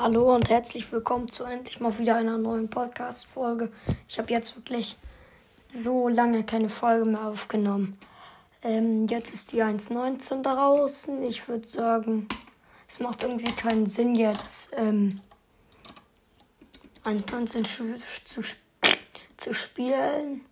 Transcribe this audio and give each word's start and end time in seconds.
Hallo 0.00 0.32
und 0.32 0.48
herzlich 0.48 0.92
willkommen 0.92 1.32
zu 1.32 1.42
endlich 1.42 1.80
mal 1.80 1.98
wieder 1.98 2.14
einer 2.14 2.38
neuen 2.38 2.70
Podcast-Folge. 2.70 3.72
Ich 4.06 4.20
habe 4.20 4.30
jetzt 4.30 4.54
wirklich 4.54 4.96
so 5.66 6.06
lange 6.06 6.44
keine 6.44 6.70
Folge 6.70 7.04
mehr 7.04 7.26
aufgenommen. 7.26 7.98
Ähm, 8.62 9.08
jetzt 9.08 9.34
ist 9.34 9.50
die 9.50 9.60
1.19 9.60 10.42
draußen. 10.42 11.20
Ich 11.24 11.48
würde 11.48 11.66
sagen, 11.66 12.28
es 12.88 13.00
macht 13.00 13.24
irgendwie 13.24 13.50
keinen 13.50 13.88
Sinn 13.88 14.14
jetzt 14.14 14.72
ähm, 14.76 15.20
1.19 17.02 17.64
zu, 18.24 18.44
zu 19.36 19.52
spielen. 19.52 20.44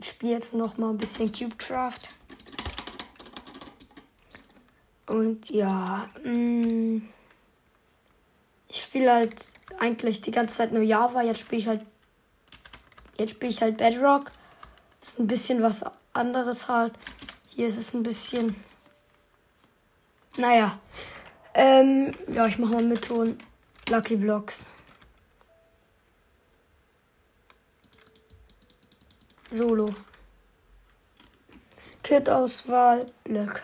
Ich 0.00 0.08
spiele 0.08 0.32
jetzt 0.32 0.54
noch 0.54 0.76
mal 0.76 0.90
ein 0.90 0.98
bisschen 0.98 1.30
Cubecraft. 1.30 2.00
Und 5.06 5.50
ja, 5.50 6.08
mh, 6.24 6.32
mm, 6.32 7.08
ich 8.76 8.82
spiele 8.82 9.10
halt 9.10 9.34
eigentlich 9.78 10.20
die 10.20 10.30
ganze 10.30 10.58
Zeit 10.58 10.72
nur 10.72 10.82
Java. 10.82 11.22
Jetzt 11.22 11.40
spiele 11.40 11.60
ich 11.60 11.66
halt. 11.66 11.80
Jetzt 13.16 13.30
spiele 13.30 13.50
ich 13.50 13.62
halt 13.62 13.78
Bedrock. 13.78 14.32
Ist 15.00 15.18
ein 15.18 15.26
bisschen 15.26 15.62
was 15.62 15.82
anderes 16.12 16.68
halt. 16.68 16.92
Hier 17.48 17.68
ist 17.68 17.78
es 17.78 17.94
ein 17.94 18.02
bisschen. 18.02 18.54
Naja. 20.36 20.78
Ähm, 21.54 22.12
ja, 22.30 22.46
ich 22.46 22.58
mache 22.58 22.74
mal 22.74 22.82
mit 22.82 23.06
Ton. 23.06 23.38
Lucky 23.88 24.16
Blocks. 24.16 24.68
Solo. 29.48 29.94
Kit-Auswahl, 32.02 33.06
Blöcke. 33.24 33.62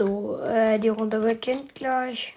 So, 0.00 0.40
äh, 0.40 0.78
die 0.78 0.88
Runde 0.88 1.20
beginnt 1.20 1.74
gleich. 1.74 2.34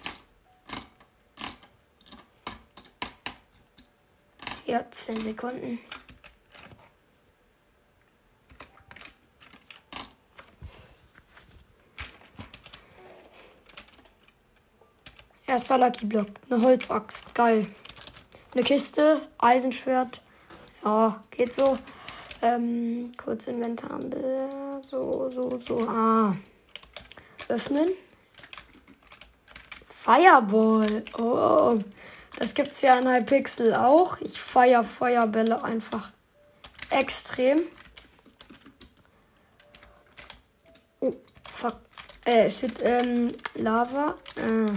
Ja, 4.66 4.84
10 4.90 5.18
Sekunden. 5.22 5.78
Erster 15.46 15.78
Lucky 15.78 16.04
Block. 16.04 16.26
Eine 16.50 16.60
Holzaxt. 16.60 17.34
Geil. 17.34 17.68
Eine 18.52 18.62
Kiste. 18.62 19.22
Eisenschwert. 19.38 20.20
Ja, 20.84 21.18
geht 21.30 21.54
so. 21.54 21.78
Ähm, 22.42 23.12
kurz 23.16 23.46
Inventar. 23.46 24.00
So, 24.84 25.30
so, 25.30 25.58
so. 25.58 25.88
Ah. 25.88 26.34
Öffnen. 27.48 27.90
Fireball. 29.86 31.04
Oh, 31.16 31.78
das 32.38 32.54
gibt's 32.54 32.82
ja 32.82 32.98
in 32.98 33.08
Hypixel 33.08 33.74
auch. 33.74 34.18
Ich 34.20 34.40
feier 34.40 34.84
Feuerbälle 34.84 35.62
einfach 35.62 36.10
extrem. 36.90 37.62
Oh, 41.00 41.14
fuck. 41.50 41.76
Äh, 42.24 42.50
shit, 42.50 42.80
ähm, 42.82 43.32
Lava. 43.54 44.16
Äh. 44.36 44.72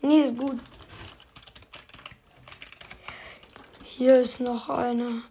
Nee, 0.00 0.22
ist 0.22 0.36
gut. 0.36 0.60
Hier 3.84 4.20
ist 4.20 4.40
noch 4.40 4.68
eine. 4.68 5.22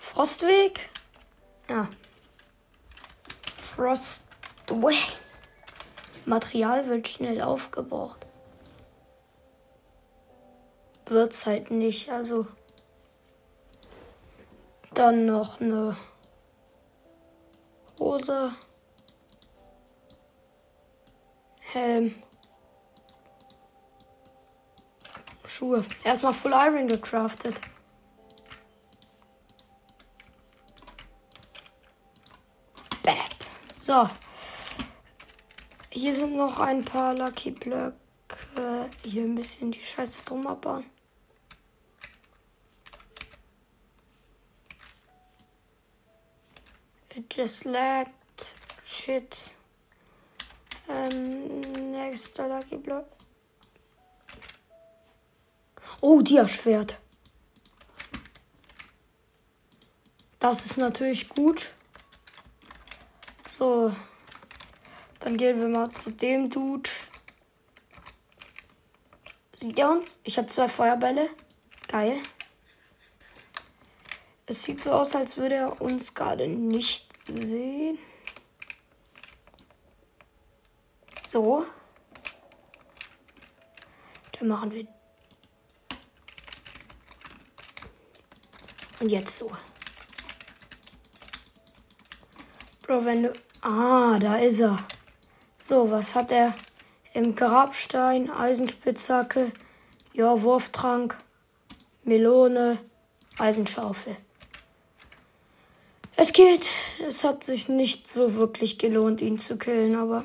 Frostweg? 0.00 0.90
Ja. 1.68 1.88
Frostway. 3.74 4.96
Material 6.26 6.88
wird 6.88 7.08
schnell 7.08 7.42
aufgebraucht. 7.42 8.24
Wird's 11.06 11.44
halt 11.44 11.70
nicht, 11.70 12.08
also. 12.10 12.46
Dann 14.94 15.26
noch 15.26 15.60
eine 15.60 15.96
Hose. 17.98 18.54
Helm. 21.72 22.14
Schuhe. 25.46 25.84
Erstmal 26.04 26.32
Full 26.32 26.52
Iron 26.52 26.86
gecraftet. 26.86 27.60
So. 33.84 34.08
Hier 35.90 36.14
sind 36.14 36.36
noch 36.36 36.58
ein 36.58 36.86
paar 36.86 37.12
Lucky 37.12 37.50
Blöcke. 37.50 37.92
Hier 39.02 39.24
ein 39.24 39.34
bisschen 39.34 39.72
die 39.72 39.82
Scheiße 39.82 40.22
drum 40.24 40.46
abbauen. 40.46 40.86
It 47.14 47.36
just 47.36 47.66
lagged. 47.66 48.54
Shit. 48.86 49.52
Ähm, 50.88 51.60
nächster 51.90 52.48
Lucky 52.48 52.78
Block. 52.78 53.06
Oh, 56.00 56.22
Dia-Schwert. 56.22 56.98
Das 60.38 60.64
ist 60.64 60.78
natürlich 60.78 61.28
gut. 61.28 61.74
So. 63.56 63.92
Dann 65.20 65.36
gehen 65.36 65.60
wir 65.60 65.68
mal 65.68 65.88
zu 65.92 66.10
dem 66.10 66.50
Dude. 66.50 66.90
Sieht 69.60 69.78
er 69.78 69.90
uns? 69.90 70.20
Ich 70.24 70.36
habe 70.38 70.48
zwei 70.48 70.68
Feuerbälle. 70.68 71.30
Geil. 71.86 72.16
Es 74.46 74.64
sieht 74.64 74.82
so 74.82 74.90
aus, 74.90 75.14
als 75.14 75.36
würde 75.36 75.54
er 75.54 75.80
uns 75.80 76.14
gerade 76.16 76.48
nicht 76.48 77.08
sehen. 77.28 77.96
So. 81.24 81.64
Dann 84.32 84.48
machen 84.48 84.72
wir. 84.72 84.88
Und 88.98 89.10
jetzt 89.10 89.38
so. 89.38 89.48
Bro, 92.86 93.06
wenn 93.06 93.22
du. 93.22 93.32
Ah, 93.62 94.18
da 94.18 94.36
ist 94.36 94.60
er. 94.60 94.78
So, 95.62 95.90
was 95.90 96.14
hat 96.14 96.30
er? 96.30 96.54
Im 97.14 97.34
Grabstein, 97.34 98.30
Eisenspitzhacke, 98.30 99.52
ja, 100.12 100.42
Wurftrank, 100.42 101.16
Melone, 102.02 102.78
Eisenschaufel. 103.38 104.14
Es 106.16 106.34
geht. 106.34 106.68
Es 107.08 107.24
hat 107.24 107.44
sich 107.44 107.70
nicht 107.70 108.10
so 108.10 108.34
wirklich 108.34 108.78
gelohnt, 108.78 109.22
ihn 109.22 109.38
zu 109.38 109.56
killen, 109.56 109.96
aber. 109.96 110.22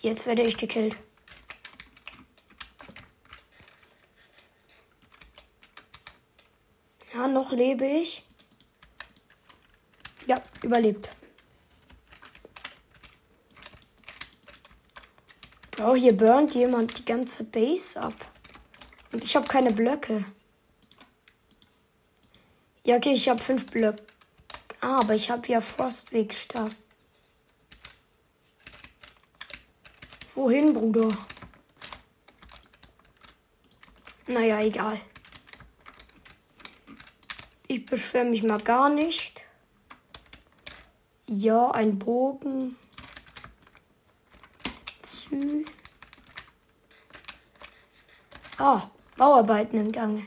Jetzt 0.00 0.24
werde 0.24 0.42
ich 0.42 0.56
gekillt. 0.56 0.96
Ja, 7.12 7.28
noch 7.28 7.52
lebe 7.52 7.84
ich. 7.84 8.22
Ja, 10.26 10.42
überlebt. 10.62 11.10
Oh, 15.78 15.94
hier 15.94 16.16
burnt 16.16 16.54
jemand 16.54 16.98
die 16.98 17.04
ganze 17.04 17.44
Base 17.44 18.00
ab. 18.00 18.14
Und 19.12 19.24
ich 19.24 19.36
habe 19.36 19.46
keine 19.46 19.72
Blöcke. 19.72 20.24
Ja, 22.84 22.96
okay, 22.96 23.12
ich 23.12 23.28
habe 23.28 23.40
fünf 23.40 23.66
Blöcke. 23.66 24.02
Ah, 24.80 25.00
aber 25.00 25.14
ich 25.14 25.30
habe 25.30 25.46
ja 25.48 25.60
Frostwegstab. 25.60 26.70
Wohin, 30.34 30.72
Bruder? 30.72 31.16
Naja, 34.26 34.60
egal. 34.60 35.00
Ich 37.68 37.86
beschwere 37.86 38.24
mich 38.24 38.42
mal 38.42 38.60
gar 38.60 38.88
nicht. 38.88 39.45
Ja, 41.28 41.70
ein 41.72 41.98
Bogen. 41.98 42.76
Zü. 45.02 45.64
Ah, 48.58 48.88
Bauarbeiten 49.16 49.80
im 49.80 49.92
Gange. 49.92 50.26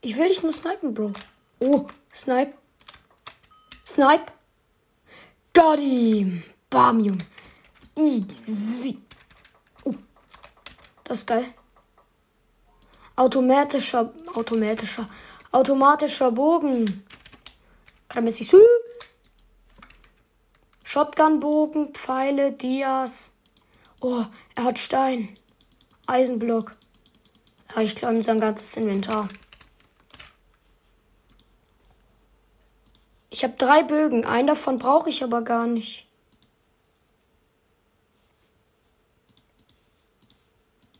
Ich 0.00 0.16
will 0.16 0.28
dich 0.28 0.42
nur 0.42 0.52
snipen, 0.52 0.94
Bro. 0.94 1.12
Oh, 1.60 1.86
Snipe. 2.12 2.54
Snipe. 3.84 4.32
Got 5.54 5.78
him. 5.78 6.44
Bam, 6.70 7.00
Junge. 7.00 7.24
Easy. 7.96 8.98
Oh, 9.82 9.94
das 11.04 11.20
ist 11.20 11.26
geil. 11.26 11.54
Automatischer, 13.16 14.12
automatischer, 14.34 15.08
automatischer 15.52 16.32
Bogen. 16.32 17.04
So. 18.30 18.60
Shotgun-Bogen, 20.84 21.92
Pfeile, 21.92 22.52
Dias. 22.52 23.32
Oh, 24.00 24.24
er 24.54 24.64
hat 24.64 24.78
Stein. 24.78 25.36
Eisenblock. 26.06 26.76
Ja, 27.74 27.82
ich 27.82 27.96
glaube, 27.96 28.22
sein 28.22 28.40
ganzes 28.40 28.76
Inventar. 28.76 29.28
Ich 33.30 33.42
habe 33.42 33.54
drei 33.54 33.82
Bögen. 33.82 34.24
Einen 34.24 34.48
davon 34.48 34.78
brauche 34.78 35.10
ich 35.10 35.24
aber 35.24 35.42
gar 35.42 35.66
nicht. 35.66 36.06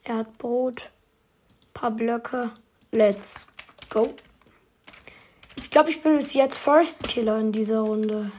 Er 0.02 0.18
hat 0.18 0.38
Brot. 0.38 0.90
Paar 1.74 1.90
Blöcke. 1.90 2.50
Let's 2.92 3.48
go. 3.90 4.14
Ich 5.56 5.70
glaube, 5.70 5.90
ich 5.90 6.02
bin 6.02 6.16
bis 6.16 6.32
jetzt 6.32 6.56
First 6.56 7.02
Killer 7.02 7.38
in 7.40 7.52
dieser 7.52 7.80
Runde. 7.80 8.30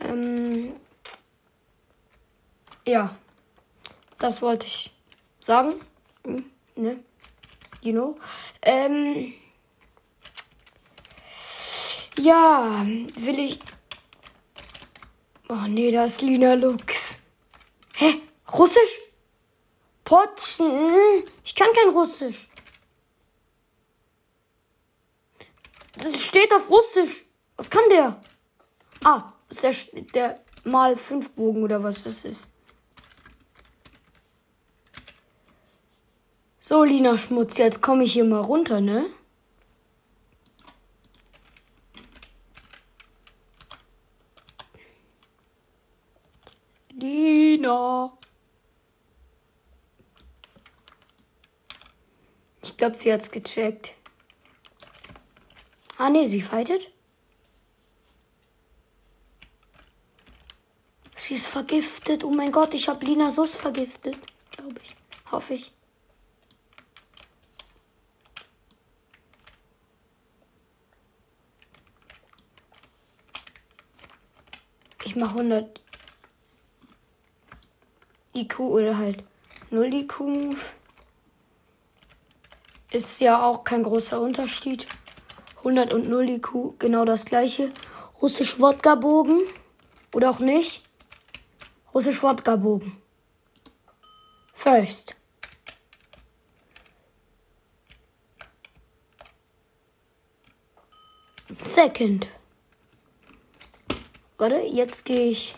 Ähm, 0.00 0.74
ja, 2.86 3.16
das 4.18 4.42
wollte 4.42 4.66
ich 4.66 4.92
sagen. 5.40 5.74
Hm, 6.24 6.44
ne? 6.76 7.02
You 7.82 7.92
know. 7.92 8.18
Ähm, 8.62 9.32
ja, 12.18 12.84
will 13.16 13.38
ich. 13.38 13.60
Oh 15.48 15.66
nee, 15.66 15.90
da 15.90 16.04
ist 16.04 16.20
Lina 16.20 16.54
Lux. 16.54 17.20
Hä? 17.94 18.20
Russisch? 18.52 18.99
Potzen? 20.10 21.24
Ich 21.44 21.54
kann 21.54 21.68
kein 21.72 21.90
Russisch. 21.90 22.48
Das 25.96 26.20
steht 26.20 26.52
auf 26.52 26.68
Russisch. 26.68 27.26
Was 27.56 27.70
kann 27.70 27.84
der? 27.90 28.20
Ah, 29.04 29.32
ist 29.48 29.62
der, 29.62 30.02
der 30.14 30.44
mal 30.64 30.96
5 30.96 31.30
Bogen 31.30 31.62
oder 31.62 31.80
was 31.84 32.02
das 32.02 32.24
ist. 32.24 32.52
So, 36.58 36.82
Lina 36.82 37.16
Schmutz, 37.16 37.58
jetzt 37.58 37.80
komme 37.80 38.02
ich 38.02 38.14
hier 38.14 38.24
mal 38.24 38.40
runter, 38.40 38.80
ne? 38.80 39.06
Lina. 46.88 48.19
Glaube, 52.80 52.96
sie 52.98 53.12
hat's 53.12 53.30
gecheckt. 53.30 53.90
Ah, 55.98 56.08
ne, 56.08 56.26
sie 56.26 56.40
fightet. 56.40 56.90
Sie 61.14 61.34
ist 61.34 61.46
vergiftet. 61.46 62.24
Oh 62.24 62.30
mein 62.30 62.50
Gott, 62.50 62.72
ich 62.72 62.88
habe 62.88 63.04
Lina 63.04 63.30
Sus 63.30 63.54
vergiftet. 63.54 64.16
Glaube 64.52 64.80
ich. 64.82 64.96
Hoffe 65.30 65.54
ich. 65.54 65.72
Ich 75.04 75.16
mache 75.16 75.32
100 75.32 75.80
IQ 78.34 78.60
oder 78.60 78.96
halt 78.96 79.22
0 79.70 79.92
IQ. 79.92 80.56
Ist 82.92 83.20
ja 83.20 83.46
auch 83.46 83.62
kein 83.62 83.84
großer 83.84 84.20
Unterschied. 84.20 84.88
100 85.58 85.92
und 85.92 86.08
0 86.08 86.28
IQ, 86.28 86.78
genau 86.78 87.04
das 87.04 87.24
gleiche. 87.24 87.72
Russisch 88.20 88.58
Wodka-Bogen. 88.58 89.40
Oder 90.12 90.30
auch 90.30 90.40
nicht. 90.40 90.82
Russisch 91.94 92.22
Wodka-Bogen. 92.22 93.00
First. 94.52 95.16
Second. 101.60 102.26
Warte, 104.38 104.56
jetzt 104.56 105.04
gehe 105.04 105.30
ich. 105.30 105.54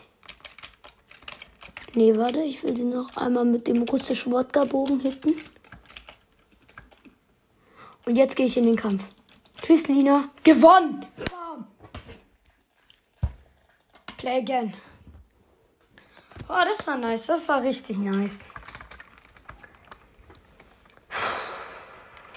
Nee, 1.95 2.15
warte, 2.15 2.41
ich 2.41 2.63
will 2.63 2.75
sie 2.75 2.83
noch 2.83 3.15
einmal 3.15 3.45
mit 3.45 3.67
dem 3.67 3.83
russischen 3.83 4.31
Wodka-Bogen 4.31 4.99
hitten. 4.99 5.35
Und 8.05 8.15
jetzt 8.15 8.35
gehe 8.35 8.45
ich 8.45 8.57
in 8.57 8.65
den 8.65 8.75
Kampf. 8.75 9.05
Tschüss, 9.61 9.87
Lina. 9.87 10.29
Gewonnen! 10.43 11.05
Bam. 11.31 11.67
Play 14.17 14.39
again. 14.39 14.73
Oh, 16.49 16.61
das 16.65 16.85
war 16.85 16.97
nice. 16.97 17.27
Das 17.27 17.47
war 17.47 17.61
richtig 17.61 17.97
nice. 17.97 18.47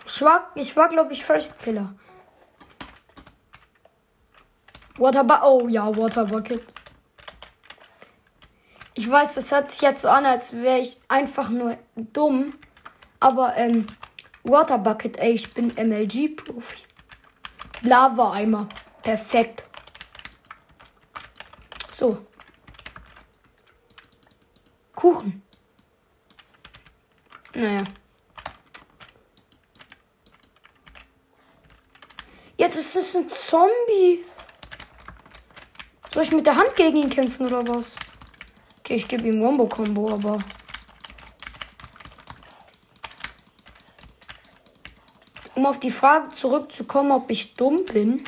Ich 0.06 0.22
war, 0.22 0.50
ich 0.54 0.74
war 0.76 0.88
glaube 0.88 1.12
ich, 1.12 1.24
First 1.24 1.58
Killer. 1.58 1.94
Water 4.98 5.44
Oh 5.44 5.68
ja, 5.68 5.94
Water 5.94 6.24
Bucket. 6.24 6.64
Ich 8.94 9.10
weiß, 9.10 9.34
das 9.34 9.52
hört 9.52 9.70
sich 9.70 9.82
jetzt 9.82 10.02
so 10.02 10.08
an, 10.08 10.24
als 10.24 10.54
wäre 10.54 10.78
ich 10.78 10.98
einfach 11.08 11.50
nur 11.50 11.76
dumm. 11.96 12.54
Aber, 13.20 13.56
ähm, 13.56 13.88
Water 14.48 14.78
Bucket, 14.78 15.18
ey, 15.18 15.32
ich 15.32 15.52
bin 15.52 15.72
MLG-Profi. 15.74 16.78
Lava-Eimer. 17.82 18.68
Perfekt. 19.02 19.64
So. 21.90 22.24
Kuchen. 24.94 25.42
Naja. 27.54 27.84
Jetzt 32.56 32.76
ist 32.76 32.94
es 32.94 33.16
ein 33.16 33.28
Zombie. 33.28 34.24
Soll 36.12 36.22
ich 36.22 36.32
mit 36.32 36.46
der 36.46 36.54
Hand 36.54 36.76
gegen 36.76 36.96
ihn 36.98 37.10
kämpfen 37.10 37.46
oder 37.46 37.66
was? 37.66 37.96
Okay, 38.78 38.94
ich 38.94 39.08
gebe 39.08 39.26
ihm 39.26 39.42
Wombo-Kombo, 39.42 40.12
aber. 40.12 40.38
Um 45.56 45.66
auf 45.66 45.80
die 45.80 45.90
Frage 45.90 46.30
zurückzukommen, 46.30 47.10
ob 47.10 47.30
ich 47.30 47.54
dumm 47.54 47.84
bin, 47.86 48.22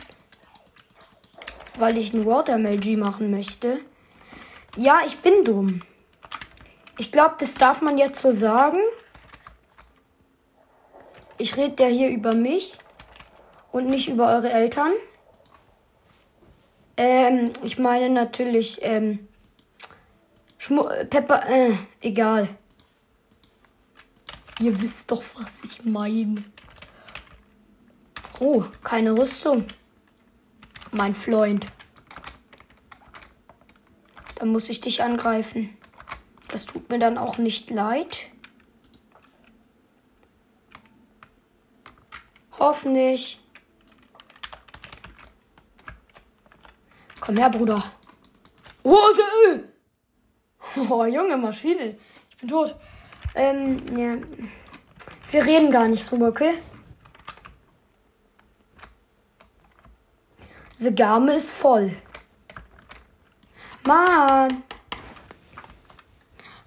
weil 1.77 1.99
ich 1.99 2.13
ein 2.15 2.27
Watermelg 2.27 2.85
machen 2.97 3.31
möchte. 3.31 3.79
Ja, 4.77 5.01
ich 5.07 5.19
bin 5.19 5.45
dumm. 5.45 5.83
Ich 6.97 7.13
glaube, 7.13 7.37
das 7.39 7.55
darf 7.55 7.83
man 7.83 7.99
jetzt 7.99 8.21
so 8.21 8.33
sagen. 8.33 8.81
Ich 11.37 11.57
rede 11.57 11.85
ja 11.85 11.89
hier 11.89 12.09
über 12.09 12.35
mich 12.35 12.79
und 13.71 13.87
nicht 13.87 14.09
über 14.09 14.29
eure 14.29 14.51
Eltern. 14.51 14.93
Ähm, 16.97 17.53
ich 17.63 17.79
meine 17.79 18.11
natürlich, 18.11 18.79
ähm, 18.83 19.29
Schmu 20.57 20.89
Pepper, 21.09 21.49
äh, 21.49 21.73
egal. 22.01 22.49
Ihr 24.59 24.81
wisst 24.81 25.11
doch, 25.11 25.23
was 25.37 25.61
ich 25.63 25.85
meine. 25.85 26.43
Oh, 28.41 28.65
keine 28.85 29.17
Rüstung. 29.17 29.67
Mein 30.93 31.15
Freund. 31.15 31.67
Dann 34.37 34.53
muss 34.53 34.69
ich 34.69 34.81
dich 34.81 35.03
angreifen. 35.03 35.77
Das 36.49 36.65
tut 36.65 36.89
mir 36.89 37.01
dann 37.01 37.19
auch 37.19 37.39
nicht 37.39 37.71
leid. 37.71 38.29
Hoffentlich. 42.59 43.41
Komm 47.21 47.37
her, 47.37 47.51
Bruder. 47.51 47.83
Oh, 48.85 48.97
oh, 50.89 51.05
junge 51.05 51.37
Maschine. 51.37 51.97
Ich 52.31 52.37
bin 52.37 52.49
tot. 52.49 52.77
Ähm, 53.35 53.99
ja. 53.99 54.15
Wir 55.31 55.45
reden 55.45 55.71
gar 55.71 55.89
nicht 55.89 56.11
drüber, 56.11 56.29
okay? 56.29 56.55
The 60.81 60.95
Game 60.95 61.27
ist 61.29 61.51
voll. 61.51 61.91
Mann! 63.85 64.63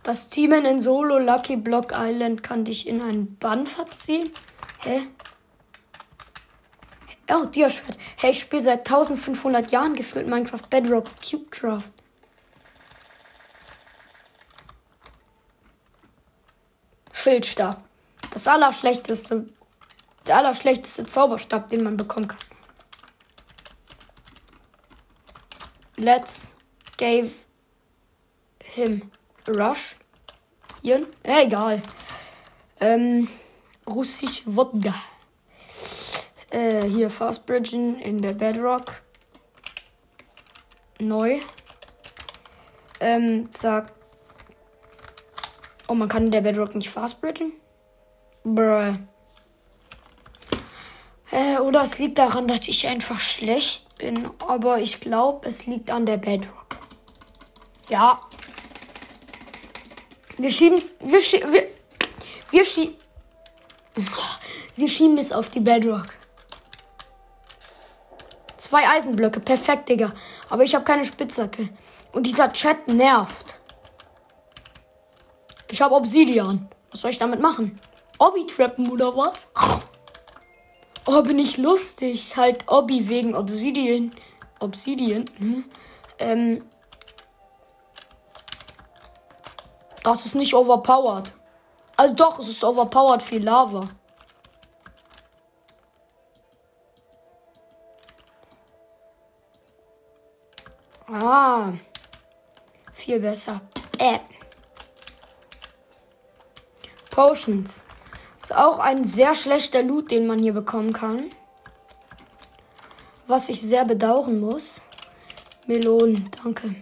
Das 0.03 0.27
Team 0.27 0.51
in 0.51 0.82
Solo 0.82 1.18
Lucky 1.18 1.56
Block 1.56 1.94
Island 1.96 2.44
kann 2.44 2.65
dich 2.65 2.89
in 2.89 3.01
einen 3.01 3.38
Bann 3.38 3.65
verziehen? 3.65 4.34
Hä? 4.80 5.08
Oh, 7.32 7.46
Diaschwert. 7.46 7.98
Hey, 8.18 8.32
ich 8.32 8.41
spiele 8.41 8.62
seit 8.62 8.80
1500 8.80 9.72
Jahren 9.72 9.96
gefühlt 9.96 10.27
Minecraft 10.27 10.70
Bedrock 10.70 11.06
Cubecraft. 11.22 11.94
Schildstab. 17.13 17.82
Das 18.34 18.46
allerschlechteste, 18.46 19.48
der 20.27 20.38
allerschlechteste 20.38 21.06
Zauberstab, 21.06 21.70
den 21.70 21.86
man 21.86 21.96
bekommen 21.96 22.27
kann. 22.27 22.50
Let's 26.01 26.51
give 26.98 27.31
him 28.63 29.12
a 29.48 29.51
rush. 29.51 29.96
Ian? 30.84 31.05
Egal. 31.22 31.79
Ähm, 32.79 33.27
Russisch 33.86 34.41
Wodka. 34.48 34.96
Äh, 36.50 36.86
hier 36.86 37.12
Fast 37.12 37.46
Bridgen 37.46 38.00
in 38.00 38.20
der 38.20 38.34
Bedrock. 38.34 39.03
Neu. 41.00 41.39
Ähm, 43.00 43.50
zack. 43.53 43.93
Oh, 45.88 45.93
man 45.93 46.10
kann 46.10 46.25
in 46.25 46.31
der 46.31 46.41
Bedrock 46.41 46.74
nicht 46.74 46.89
Fast 46.89 47.22
Bridgen? 47.22 47.53
Äh, 51.29 51.60
oder 51.60 51.84
es 51.84 52.00
liegt 52.00 52.17
daran, 52.17 52.48
dass 52.48 52.67
ich 52.67 52.88
einfach 52.88 53.20
schlecht 53.20 53.91
bin. 54.01 54.29
Aber 54.48 54.79
ich 54.79 55.00
glaube, 55.00 55.48
es 55.48 55.65
liegt 55.65 55.89
an 55.89 56.05
der 56.05 56.17
Bedrock. 56.17 56.65
Ja. 57.89 58.20
Wir 60.38 60.51
schieben 60.51 60.77
es. 60.77 60.98
Wir, 61.00 61.22
schie 61.22 61.43
wir, 61.51 61.67
wir, 62.50 62.65
schie 62.65 62.98
wir 64.75 64.89
schieben 64.89 65.17
es 65.17 65.31
auf 65.31 65.50
die 65.50 65.60
Bedrock. 65.60 66.08
Zwei 68.58 68.88
Eisenblöcke. 68.88 69.39
Perfekt, 69.39 69.89
Digga. 69.89 70.13
Aber 70.50 70.63
ich 70.63 70.74
habe 70.75 70.86
keine 70.86 71.05
Spitzhacke. 71.05 71.70
Und 72.12 72.25
dieser 72.25 72.51
Chat 72.51 72.88
nervt. 72.88 73.55
Ich 75.70 75.81
habe 75.81 75.96
Obsidian. 75.96 76.70
Was 76.89 77.01
soll 77.01 77.12
ich 77.12 77.20
damit 77.20 77.39
machen? 77.39 77.79
Obby 78.17 78.46
trappen 78.48 78.91
oder 78.91 79.15
was? 79.15 79.51
Oh, 81.05 81.24
bin 81.24 81.39
ich 81.39 81.58
lustig. 81.58 82.38
Halt 82.38 82.67
Obby 82.67 83.10
wegen 83.10 83.36
Obsidian. 83.36 84.13
Obsidian. 84.60 85.25
Hm. 85.38 85.65
Ähm. 86.20 86.63
Das 90.03 90.25
ist 90.25 90.36
nicht 90.36 90.53
overpowered. 90.53 91.31
Also 91.98 92.15
doch, 92.15 92.39
es 92.39 92.50
ist 92.50 92.63
overpowered 92.63 93.22
viel 93.22 93.43
Lava. 93.43 93.88
Ah. 101.08 101.74
Viel 102.93 103.20
besser. 103.20 103.62
Äh. 103.98 104.20
Potions. 107.10 107.86
Ist 108.51 108.58
auch 108.58 108.79
ein 108.79 109.05
sehr 109.05 109.34
schlechter 109.34 109.81
Loot, 109.81 110.12
den 110.12 110.27
man 110.27 110.39
hier 110.39 110.51
bekommen 110.51 110.91
kann. 110.91 111.31
Was 113.25 113.48
ich 113.48 113.62
sehr 113.62 113.86
bedauern 113.86 114.41
muss. 114.41 114.81
Melonen, 115.67 116.29
danke. 116.43 116.75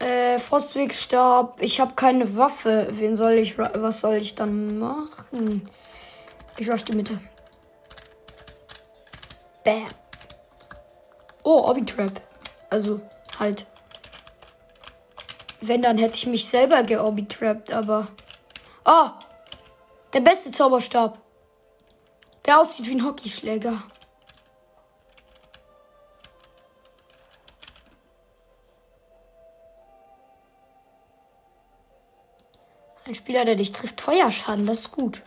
Äh, 0.00 0.40
Frostwegstab. 0.40 1.62
Ich 1.62 1.78
habe 1.78 1.94
keine 1.94 2.36
Waffe. 2.36 2.88
Wen 2.90 3.14
soll 3.14 3.34
ich. 3.34 3.56
Was 3.56 4.00
soll 4.00 4.16
ich 4.16 4.34
dann 4.34 4.80
machen? 4.80 5.70
Ich 6.56 6.68
rush 6.68 6.84
die 6.84 6.96
Mitte. 6.96 7.20
Bam. 9.64 9.86
Oh, 11.44 11.62
Obby-Trap. 11.68 12.20
Also, 12.70 13.00
halt. 13.38 13.66
Wenn, 15.60 15.82
dann 15.82 15.96
hätte 15.96 16.16
ich 16.16 16.26
mich 16.26 16.44
selber 16.44 16.82
geobby-trappt, 16.82 17.72
aber. 17.72 18.08
Oh! 18.84 19.10
Der 20.12 20.20
beste 20.20 20.50
Zauberstab. 20.50 21.18
Der 22.46 22.60
aussieht 22.60 22.86
wie 22.86 22.92
ein 22.92 23.04
Hockeyschläger. 23.04 23.82
Ein 33.04 33.14
Spieler, 33.14 33.44
der 33.44 33.54
dich 33.54 33.72
trifft, 33.72 34.00
Feuerschaden, 34.00 34.66
das 34.66 34.80
ist 34.80 34.92
gut. 34.92 35.22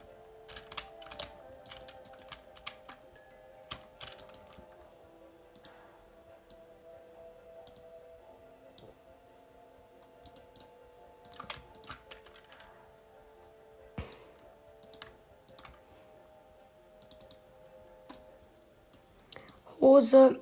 Hose, 20.01 20.41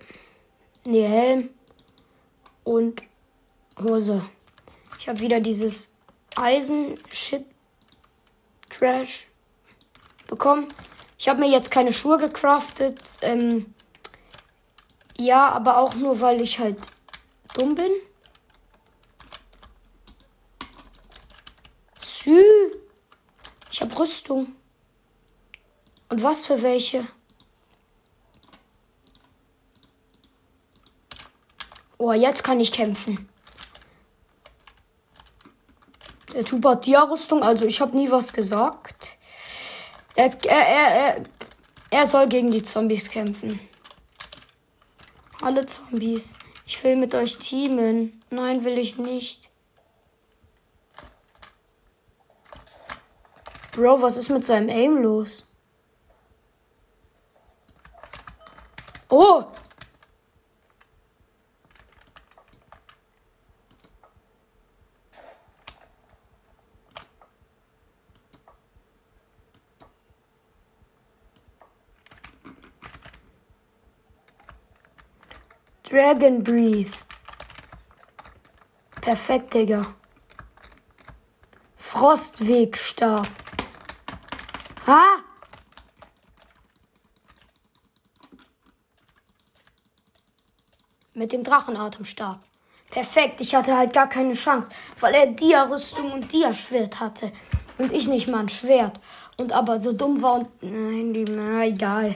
nee, 0.85 1.05
Helm 1.05 1.49
und 2.63 3.01
Hose. 3.77 4.21
Ich 4.97 5.09
habe 5.09 5.19
wieder 5.19 5.41
dieses 5.41 5.93
Eisen-Shit-Trash 6.37 9.27
bekommen. 10.27 10.69
Ich 11.17 11.27
habe 11.27 11.41
mir 11.41 11.49
jetzt 11.49 11.71
keine 11.71 11.91
Schuhe 11.91 12.19
gecraftet. 12.19 13.03
Ähm, 13.21 13.73
ja, 15.17 15.49
aber 15.49 15.79
auch 15.79 15.93
nur, 15.93 16.21
weil 16.21 16.39
ich 16.39 16.59
halt 16.59 16.79
dumm 17.53 17.75
bin. 17.75 17.91
Sü. 22.01 22.41
Ich 23.69 23.81
habe 23.81 23.99
Rüstung. 23.99 24.55
Und 26.07 26.23
was 26.23 26.45
für 26.45 26.61
welche? 26.61 27.05
Oh, 32.09 32.13
jetzt 32.13 32.43
kann 32.43 32.59
ich 32.59 32.71
kämpfen. 32.71 33.29
Der 36.33 36.43
Typ 36.43 36.65
hat 36.65 36.87
Dia-Rüstung, 36.87 37.43
also 37.43 37.65
ich 37.65 37.79
habe 37.81 37.95
nie 37.95 38.09
was 38.09 38.33
gesagt. 38.33 39.09
Er, 40.15 40.33
er, 40.45 40.67
er, 40.67 40.95
er, 40.95 41.25
er 41.91 42.07
soll 42.07 42.27
gegen 42.27 42.49
die 42.49 42.63
Zombies 42.63 43.11
kämpfen. 43.11 43.59
Alle 45.39 45.67
Zombies. 45.67 46.33
Ich 46.65 46.83
will 46.83 46.95
mit 46.95 47.13
euch 47.13 47.37
teamen. 47.37 48.19
Nein, 48.31 48.63
will 48.63 48.79
ich 48.79 48.97
nicht. 48.97 49.47
Bro, 53.73 54.01
was 54.01 54.17
ist 54.17 54.29
mit 54.29 54.47
seinem 54.47 54.69
Aim 54.69 54.97
los? 54.97 55.45
Oh, 59.09 59.45
Dragon 75.89 76.43
Breathe. 76.43 76.91
Perfekt, 79.01 79.55
Digga. 79.55 79.81
Frostwegstab. 81.77 83.27
Ha! 84.85 85.03
Mit 91.15 91.31
dem 91.31 91.43
Drachenatemstab. 91.43 92.39
Perfekt, 92.91 93.41
ich 93.41 93.55
hatte 93.55 93.75
halt 93.75 93.91
gar 93.91 94.07
keine 94.07 94.33
Chance, 94.33 94.71
weil 94.99 95.15
er 95.15 95.27
Dia-Rüstung 95.27 96.11
und 96.11 96.31
Dia-Schwert 96.31 96.99
hatte. 96.99 97.31
Und 97.79 97.91
ich 97.91 98.07
nicht 98.07 98.27
mal 98.27 98.41
ein 98.41 98.49
Schwert. 98.49 98.99
Und 99.37 99.53
aber 99.53 99.81
so 99.81 99.93
dumm 99.93 100.21
war 100.21 100.35
und. 100.35 100.61
Nein, 100.61 101.13
die, 101.13 101.23
na, 101.23 101.63
egal. 101.63 102.15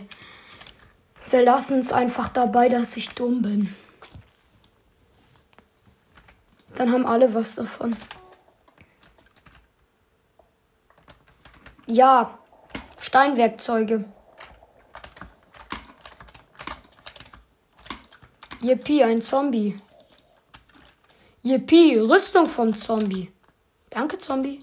Wir 1.33 1.41
lassen 1.41 1.79
es 1.79 1.91
einfach 1.91 2.29
dabei, 2.29 2.69
dass 2.69 2.95
ich 2.95 3.09
dumm 3.09 3.41
bin. 3.41 3.75
Dann 6.75 6.91
haben 6.91 7.07
alle 7.07 7.33
was 7.33 7.55
davon. 7.55 7.95
Ja, 11.87 12.37
Steinwerkzeuge. 12.99 14.05
Yippie, 18.61 19.03
ein 19.03 19.23
Zombie. 19.23 19.81
Yippie, 21.41 21.97
Rüstung 21.97 22.47
vom 22.47 22.75
Zombie. 22.75 23.33
Danke, 23.89 24.19
Zombie. 24.19 24.61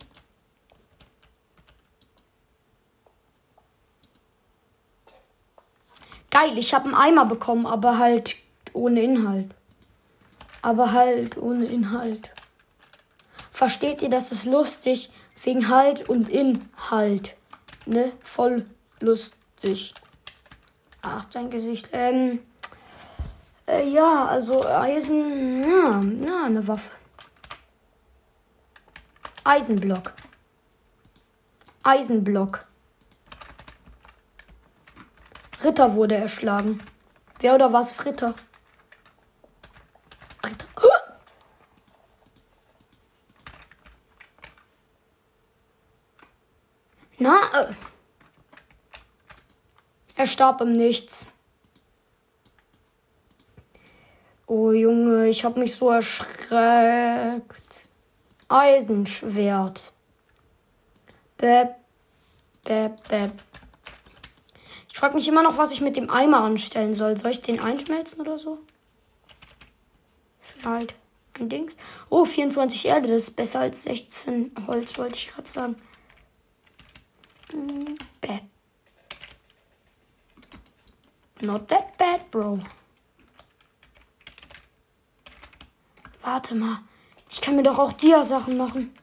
Geil, 6.40 6.56
ich 6.56 6.72
habe 6.72 6.86
einen 6.86 6.94
Eimer 6.94 7.26
bekommen, 7.26 7.66
aber 7.66 7.98
halt 7.98 8.36
ohne 8.72 9.02
Inhalt. 9.02 9.50
Aber 10.62 10.92
halt 10.92 11.36
ohne 11.36 11.66
Inhalt. 11.66 12.30
Versteht 13.50 14.00
ihr, 14.00 14.08
das 14.08 14.32
ist 14.32 14.46
lustig, 14.46 15.12
Wegen 15.42 15.68
Halt 15.68 16.08
und 16.08 16.28
Inhalt. 16.28 17.34
Ne? 17.84 18.12
Voll 18.22 18.64
lustig. 19.00 19.94
Ach, 21.02 21.24
dein 21.26 21.50
Gesicht. 21.50 21.90
Ähm. 21.92 22.40
Äh, 23.66 23.88
ja, 23.88 24.26
also 24.26 24.66
Eisen. 24.66 25.62
Ja, 25.62 26.02
ja, 26.26 26.44
eine 26.46 26.66
Waffe. 26.66 26.90
Eisenblock. 29.44 30.12
Eisenblock. 31.82 32.69
Ritter 35.70 35.94
wurde 35.94 36.16
erschlagen. 36.16 36.82
Wer 37.38 37.54
oder 37.54 37.72
was 37.72 37.92
ist 37.92 38.04
Ritter? 38.04 38.34
Ritter. 40.44 40.66
Na, 47.18 47.38
äh. 47.54 47.72
er 50.16 50.26
starb 50.26 50.60
im 50.60 50.72
Nichts. 50.72 51.28
Oh 54.48 54.72
Junge, 54.72 55.28
ich 55.28 55.44
hab 55.44 55.56
mich 55.56 55.76
so 55.76 55.90
erschreckt. 55.90 57.54
Eisenschwert. 58.48 59.92
Bäb, 61.36 61.76
bäb, 62.64 63.08
bäb. 63.08 63.30
Ich 65.00 65.02
frage 65.02 65.14
mich 65.14 65.28
immer 65.28 65.42
noch, 65.42 65.56
was 65.56 65.72
ich 65.72 65.80
mit 65.80 65.96
dem 65.96 66.10
Eimer 66.10 66.42
anstellen 66.42 66.94
soll. 66.94 67.18
Soll 67.18 67.30
ich 67.30 67.40
den 67.40 67.58
einschmelzen 67.58 68.20
oder 68.20 68.36
so? 68.36 68.58
Halt 70.62 70.94
ein 71.38 71.48
Dings. 71.48 71.78
Oh, 72.10 72.26
24 72.26 72.84
Erde, 72.84 73.08
das 73.08 73.22
ist 73.22 73.30
besser 73.30 73.60
als 73.60 73.84
16 73.84 74.52
Holz, 74.66 74.98
wollte 74.98 75.16
ich 75.16 75.28
gerade 75.28 75.48
sagen. 75.48 75.76
Mm. 77.50 77.96
Not 81.40 81.68
that 81.68 81.96
bad, 81.96 82.30
bro. 82.30 82.60
Warte 86.20 86.54
mal. 86.54 86.80
Ich 87.30 87.40
kann 87.40 87.56
mir 87.56 87.62
doch 87.62 87.78
auch 87.78 87.94
Dia-Sachen 87.94 88.58
machen. 88.58 88.94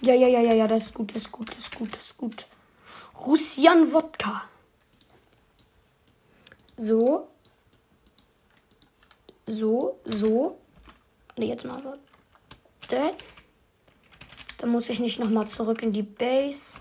Ja, 0.00 0.14
ja, 0.14 0.26
ja, 0.26 0.40
ja, 0.40 0.54
ja, 0.54 0.66
das 0.66 0.84
ist 0.84 0.94
gut, 0.94 1.10
das 1.14 1.24
ist 1.24 1.32
gut, 1.32 1.50
das 1.50 1.58
ist 1.58 1.74
gut, 1.76 1.94
das 1.94 2.04
ist 2.06 2.16
gut. 2.16 2.46
Russian 3.18 3.92
Wodka. 3.92 4.48
So. 6.76 7.28
So, 9.46 10.00
so. 10.04 10.58
Und 11.36 11.42
jetzt 11.42 11.64
mal 11.64 11.82
warte. 11.84 13.14
Dann 14.58 14.70
muss 14.70 14.88
ich 14.88 15.00
nicht 15.00 15.18
nochmal 15.18 15.48
zurück 15.48 15.82
in 15.82 15.92
die 15.92 16.02
Base. 16.02 16.78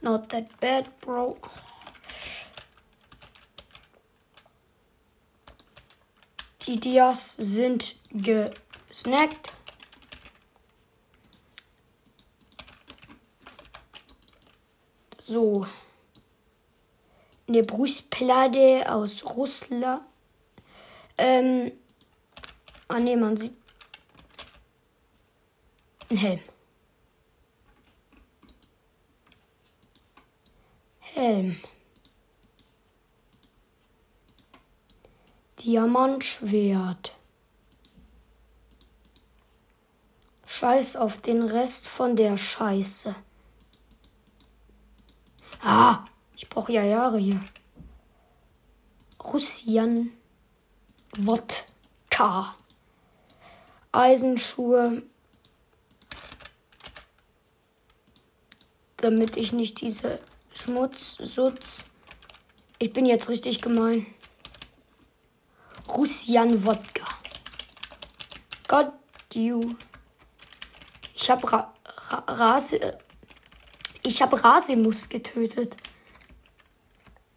Not 0.00 0.28
that 0.30 0.60
bad, 0.60 1.00
bro. 1.00 1.36
Die 6.62 6.78
Dias 6.78 7.34
sind 7.36 7.96
gesnackt. 8.10 9.52
So. 15.28 15.66
Eine 17.46 17.62
Brustplatte 17.62 18.90
aus 18.90 19.22
Russland. 19.36 20.00
Ähm. 21.18 21.70
Ah 22.88 22.98
ne, 22.98 23.14
man 23.14 23.36
sieht. 23.36 23.54
Ein 26.08 26.16
Helm. 26.16 26.40
Helm. 31.00 31.60
Diamantschwert. 35.60 37.14
Scheiß 40.46 40.96
auf 40.96 41.20
den 41.20 41.42
Rest 41.42 41.86
von 41.86 42.16
der 42.16 42.38
Scheiße. 42.38 43.14
Ah, 45.60 46.04
ich 46.36 46.48
brauche 46.48 46.72
ja 46.72 46.84
Jahre 46.84 47.18
hier. 47.18 47.40
Russian 49.22 50.10
Wodka. 51.16 52.54
Eisenschuhe. 53.92 55.02
Damit 58.98 59.36
ich 59.36 59.52
nicht 59.52 59.80
diese 59.80 60.18
Schmutz, 60.52 61.16
Sutz. 61.18 61.84
Ich 62.78 62.92
bin 62.92 63.06
jetzt 63.06 63.28
richtig 63.28 63.60
gemein. 63.60 64.06
Russian 65.88 66.64
Wodka. 66.64 67.06
God 68.66 68.92
you. 69.34 69.74
Ich 71.14 71.30
habe 71.30 71.50
Ra 71.50 71.74
Ra 71.84 72.24
Rase. 72.26 72.98
Ich 74.08 74.22
habe 74.22 74.42
Rasimus 74.42 75.10
getötet. 75.10 75.76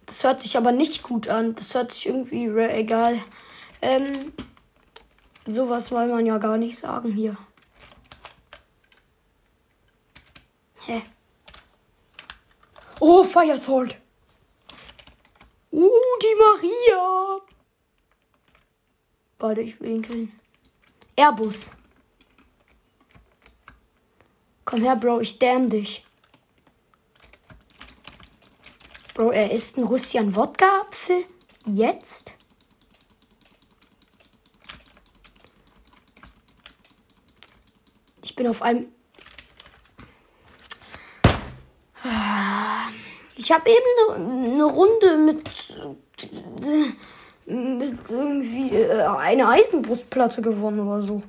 Das 0.06 0.24
hört 0.24 0.42
sich 0.42 0.56
aber 0.56 0.72
nicht 0.72 1.04
gut 1.04 1.28
an. 1.28 1.54
Das 1.54 1.76
hört 1.76 1.92
sich 1.92 2.06
irgendwie 2.06 2.46
egal. 2.46 3.20
Ähm, 3.82 4.32
sowas 5.46 5.92
will 5.92 6.08
man 6.08 6.26
ja 6.26 6.38
gar 6.38 6.56
nicht 6.56 6.78
sagen 6.78 7.12
hier. 7.12 7.36
Hä? 10.86 11.02
Oh, 13.02 13.26
Fire 13.26 13.58
Sword. 13.58 13.98
Uh, 15.74 15.90
die 16.22 16.36
Maria. 16.40 17.42
Warte, 19.40 19.60
ich 19.60 19.78
killen. 19.78 20.40
Airbus. 21.18 21.74
Komm 24.64 24.84
her, 24.84 24.96
Bro, 24.96 25.20
ich 25.20 25.38
damn 25.38 25.70
dich. 25.70 26.06
Bro, 29.14 29.32
er 29.32 29.52
isst 29.52 29.78
einen 29.78 29.88
Russian 29.88 30.36
Wodka-Apfel? 30.36 31.26
Jetzt? 31.66 32.34
Ich 38.24 38.36
bin 38.36 38.48
auf 38.48 38.62
einem. 38.62 38.88
Ich 43.36 43.52
habe 43.52 43.70
eben 43.70 44.54
eine 44.54 44.64
Runde 44.64 45.18
mit 45.18 45.50
mit 47.46 48.10
irgendwie 48.10 48.76
äh, 48.76 49.04
eine 49.04 49.50
Eisenbrustplatte 49.50 50.42
gewonnen 50.42 50.88
oder 50.88 51.02
so. 51.02 51.22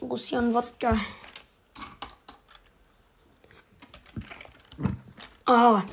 Russian 0.00 0.54
Wodka. 0.54 0.98
Ah. 5.46 5.84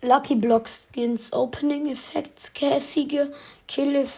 Lucky 0.00 0.34
Block 0.34 0.68
Skins, 0.68 1.32
Opening 1.32 1.86
Effects, 1.86 2.52
Käfige, 2.52 3.32
Kill. 3.68 3.94
Ja, 3.94 4.08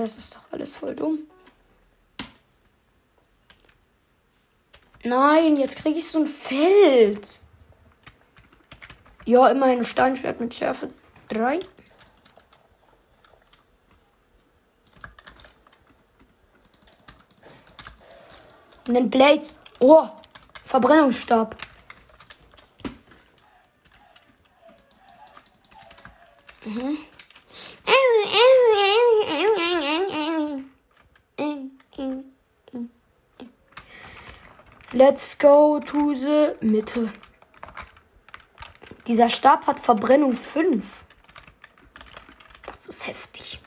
das 0.00 0.16
ist 0.16 0.34
doch 0.34 0.50
alles 0.50 0.76
voll 0.76 0.96
dumm. 0.96 1.18
Nein, 5.04 5.56
jetzt 5.56 5.76
kriege 5.76 5.98
ich 5.98 6.08
so 6.08 6.18
ein 6.18 6.26
Feld. 6.26 7.38
Ja, 9.26 9.48
immerhin 9.48 9.80
ein 9.80 9.84
Steinschwert 9.84 10.40
mit 10.40 10.54
Schärfe 10.54 10.90
3. 11.28 11.60
Und 18.94 19.00
dann 19.00 19.10
Blaze. 19.10 19.52
Oh, 19.80 20.08
Verbrennungsstab. 20.62 21.56
Mhm. 26.64 26.98
Let's 34.92 35.36
go 35.40 35.80
to 35.80 36.14
the 36.14 36.52
Mitte. 36.60 37.12
Dieser 39.08 39.28
Stab 39.28 39.66
hat 39.66 39.80
Verbrennung 39.80 40.34
5. 40.34 41.04
Das 42.66 42.86
ist 42.86 43.08
heftig. 43.08 43.60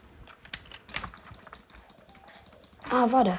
Ah, 2.90 3.08
warte. 3.10 3.38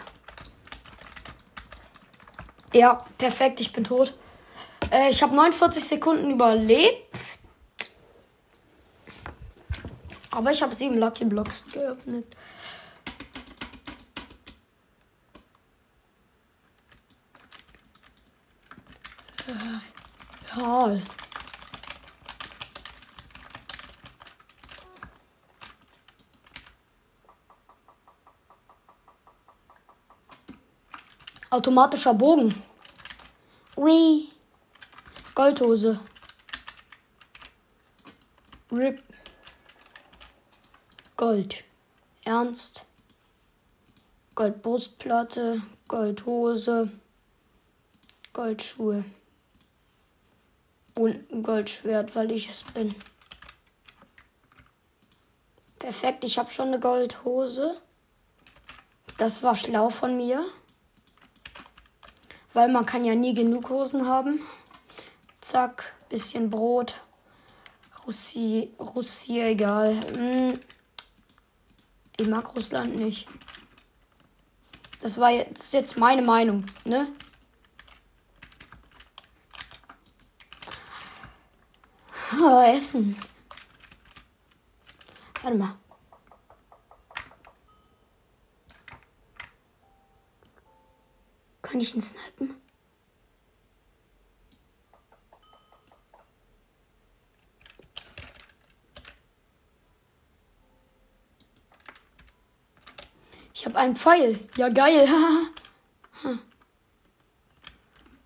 Ja, 2.73 3.05
perfekt, 3.17 3.61
ich 3.61 3.73
bin 3.73 3.85
tot. 3.85 4.15
Äh, 4.91 5.11
ich 5.11 5.23
habe 5.23 5.35
49 5.35 5.85
Sekunden 5.85 6.31
überlebt. 6.31 7.07
Aber 10.31 10.53
ich 10.53 10.63
habe 10.63 10.75
sieben 10.75 10.99
Lucky 10.99 11.25
Blocks 11.25 11.65
geöffnet. 11.73 12.37
Äh, 19.47 20.59
ja. 20.59 20.99
Automatischer 31.51 32.13
Bogen. 32.13 32.63
Ui. 33.77 34.29
Goldhose. 35.35 35.99
Rip. 38.71 39.03
Gold. 41.17 41.65
Ernst. 42.25 42.85
Goldbrustplatte. 44.35 45.63
Goldhose. 45.89 46.91
Goldschuhe. 48.35 49.05
Und 50.95 51.33
ein 51.33 51.43
Goldschwert, 51.43 52.15
weil 52.15 52.31
ich 52.31 52.51
es 52.51 52.63
bin. 52.63 52.95
Perfekt, 55.79 56.25
ich 56.25 56.39
habe 56.39 56.51
schon 56.51 56.69
eine 56.69 56.81
Goldhose. 56.81 57.81
Das 59.17 59.43
war 59.43 59.57
schlau 59.57 59.89
von 59.89 60.17
mir. 60.17 60.45
Weil 62.53 62.71
man 62.71 62.87
kann 62.87 63.05
ja 63.05 63.15
nie 63.15 63.35
genug 63.35 63.69
Hosen 63.69 64.07
haben. 64.07 64.41
Zack, 65.41 65.95
bisschen 66.09 66.51
Brot. 66.51 67.01
Russie, 68.07 68.73
Russie, 68.79 69.41
egal. 69.41 69.95
Hm. 70.15 70.61
Ich 72.17 72.27
mag 72.27 72.55
Russland 72.55 72.97
nicht. 72.97 73.29
Das 75.01 75.19
war 75.19 75.31
jetzt, 75.31 75.73
jetzt 75.73 75.97
meine 75.97 76.23
Meinung, 76.23 76.67
ne? 76.85 77.07
Oh, 82.41 82.61
Essen. 82.61 83.17
Warte 85.43 85.57
mal. 85.57 85.75
Kann 91.69 91.81
ich 91.83 91.95
ihn 91.95 92.01
snipen? 92.01 92.55
Ich 103.53 103.67
habe 103.67 103.77
einen 103.77 103.97
Pfeil. 103.97 104.49
Ja, 104.57 104.71
geil. 104.71 105.07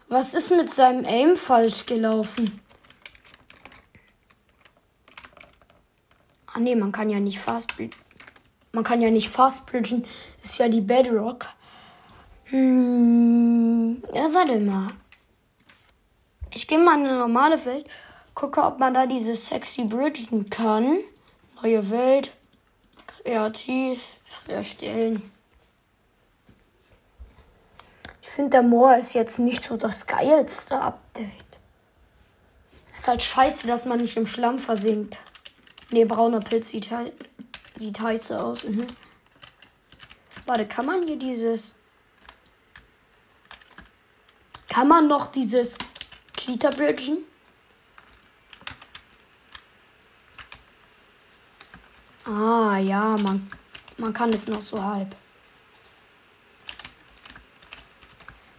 Was 0.08 0.34
ist 0.34 0.52
mit 0.52 0.72
seinem 0.72 1.04
Aim 1.04 1.36
falsch 1.36 1.86
gelaufen? 1.86 2.60
Ah 6.46 6.60
nee, 6.60 6.76
man 6.76 6.92
kann 6.92 7.10
ja 7.10 7.18
nicht 7.18 7.40
fast 7.40 7.72
man 8.70 8.84
kann 8.84 9.02
ja 9.02 9.10
nicht 9.10 9.30
fast 9.30 9.66
bridgen. 9.66 10.06
Ist 10.44 10.58
ja 10.58 10.68
die 10.68 10.80
Bedrock. 10.80 11.46
Hm, 12.52 14.02
ja, 14.12 14.28
warte 14.34 14.60
mal. 14.60 14.90
Ich 16.50 16.66
gehe 16.66 16.76
mal 16.76 16.98
in 16.98 17.06
eine 17.06 17.16
normale 17.16 17.64
Welt, 17.64 17.88
gucke, 18.34 18.62
ob 18.62 18.78
man 18.78 18.92
da 18.92 19.06
diese 19.06 19.34
sexy 19.34 19.84
bridgen 19.84 20.50
kann. 20.50 20.98
Neue 21.62 21.88
Welt, 21.88 22.34
kreativ, 23.06 24.18
erstellen. 24.48 25.32
Ich 28.20 28.28
finde, 28.28 28.50
der 28.50 28.62
Moor 28.62 28.96
ist 28.98 29.14
jetzt 29.14 29.38
nicht 29.38 29.64
so 29.64 29.78
das 29.78 30.06
geilste 30.06 30.78
Update. 30.78 31.30
Ist 32.94 33.08
halt 33.08 33.22
scheiße, 33.22 33.66
dass 33.66 33.86
man 33.86 33.98
nicht 33.98 34.18
im 34.18 34.26
Schlamm 34.26 34.58
versinkt. 34.58 35.18
Ne, 35.88 36.04
brauner 36.04 36.40
Pilz 36.40 36.68
sieht, 36.68 36.90
halt, 36.90 37.14
sieht 37.76 37.98
heiße 37.98 38.44
aus. 38.44 38.62
Mhm. 38.64 38.88
Warte, 40.44 40.68
kann 40.68 40.84
man 40.84 41.06
hier 41.06 41.18
dieses 41.18 41.76
kann 44.72 44.88
man 44.88 45.06
noch 45.06 45.26
dieses 45.26 45.76
Cheater 46.34 46.70
bridgen? 46.70 47.26
Ah, 52.24 52.78
ja, 52.78 53.18
man, 53.18 53.50
man 53.98 54.14
kann 54.14 54.32
es 54.32 54.48
noch 54.48 54.62
so 54.62 54.82
halb. 54.82 55.14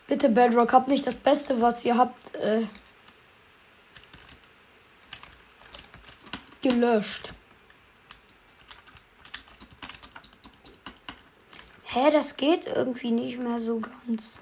Bitte, 0.06 0.30
Bedrock, 0.30 0.72
habt 0.72 0.88
nicht 0.88 1.08
das 1.08 1.16
Beste, 1.16 1.60
was 1.60 1.84
ihr 1.84 1.98
habt, 1.98 2.36
äh, 2.36 2.68
gelöscht. 6.62 7.34
Hä, 11.86 12.12
das 12.12 12.38
geht 12.38 12.68
irgendwie 12.68 13.10
nicht 13.10 13.40
mehr 13.40 13.60
so 13.60 13.80
ganz. 13.80 14.40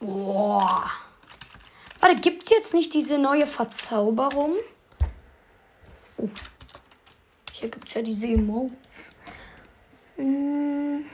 Boah. 0.00 0.90
Warte, 2.00 2.16
gibt's 2.20 2.50
jetzt 2.50 2.74
nicht 2.74 2.92
diese 2.94 3.18
neue 3.18 3.46
Verzauberung? 3.46 4.52
Oh. 6.18 6.28
Hier 7.52 7.68
gibt's 7.70 7.94
ja 7.94 8.02
diese 8.02 8.26
Emotes. 8.26 8.76
Hm. 10.16 11.06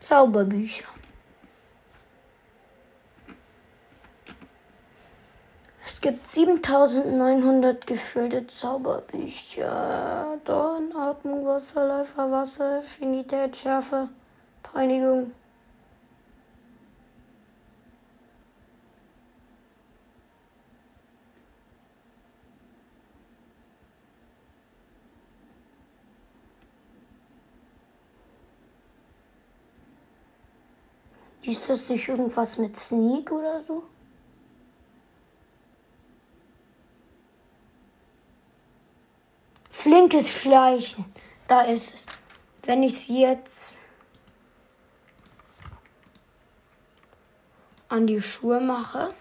Zauberbücher. 0.00 0.84
Es 5.84 6.00
gibt 6.00 6.30
7900 6.30 7.86
gefüllte 7.86 8.46
Zauberbücher. 8.46 10.38
Dorn, 10.44 10.94
Atmung, 10.96 11.46
Wasser, 11.46 11.86
Läufer, 11.86 12.30
Wasser, 12.30 12.78
Affinität, 12.78 13.56
Schärfe, 13.56 14.08
Peinigung, 14.62 15.32
Ist 31.46 31.68
das 31.70 31.88
nicht 31.88 32.08
irgendwas 32.08 32.58
mit 32.58 32.76
Sneak 32.76 33.30
oder 33.30 33.62
so? 33.62 33.84
Flinkes 39.70 40.28
Schleichen. 40.32 41.04
Da 41.46 41.60
ist 41.60 41.94
es. 41.94 42.06
Wenn 42.64 42.82
ich 42.82 42.94
es 42.94 43.06
jetzt 43.06 43.78
an 47.88 48.08
die 48.08 48.20
Schuhe 48.20 48.60
mache. 48.60 49.14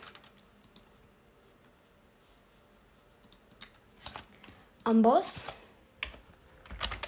Am 4.83 5.03
Boss. 5.03 5.41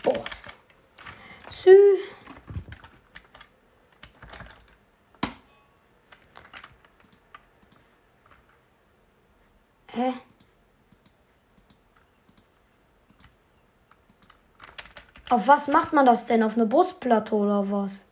Boss. 0.04 0.54
Sü. 1.50 1.76
Hä? 9.98 10.14
Auf 15.32 15.48
was 15.48 15.68
macht 15.70 15.92
man 15.92 16.06
das 16.06 16.28
denn? 16.28 16.44
Auf 16.44 16.54
eine 16.54 16.68
Busplatte 16.68 17.34
oder 17.34 17.72
was? 17.72 18.06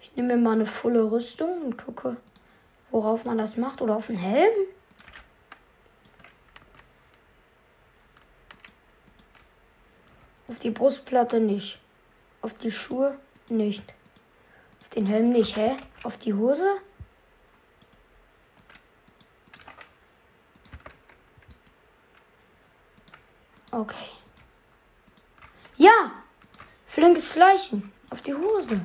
Ich 0.00 0.16
nehme 0.16 0.36
mir 0.36 0.42
mal 0.42 0.52
eine 0.52 0.64
volle 0.64 1.10
Rüstung 1.10 1.60
und 1.60 1.76
gucke, 1.76 2.16
worauf 2.90 3.26
man 3.26 3.36
das 3.36 3.58
macht. 3.58 3.82
Oder 3.82 3.96
auf 3.96 4.08
einen 4.08 4.16
Helm? 4.16 4.66
Auf 10.48 10.58
die 10.58 10.70
Brustplatte 10.70 11.38
nicht. 11.38 11.78
Auf 12.40 12.54
die 12.54 12.72
Schuhe 12.72 13.18
nicht. 13.50 13.84
Auf 14.80 14.88
den 14.88 15.04
Helm 15.04 15.28
nicht, 15.28 15.56
hä? 15.56 15.76
Auf 16.02 16.16
die 16.16 16.32
Hose? 16.32 16.80
Okay. 23.72 24.10
Ja! 25.76 26.12
Flinkes 26.86 27.32
Schleichen. 27.32 27.90
Auf 28.10 28.20
die 28.20 28.34
Hose. 28.34 28.80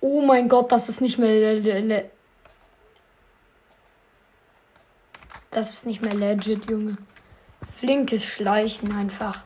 Oh 0.00 0.20
mein 0.20 0.48
Gott, 0.48 0.70
das 0.70 0.90
ist 0.90 1.00
nicht 1.00 1.18
mehr. 1.18 2.04
Das 5.50 5.72
ist 5.72 5.86
nicht 5.86 6.02
mehr 6.02 6.14
legit, 6.14 6.68
Junge. 6.68 6.98
Flinkes 7.74 8.26
Schleichen 8.26 8.94
einfach. 8.94 9.42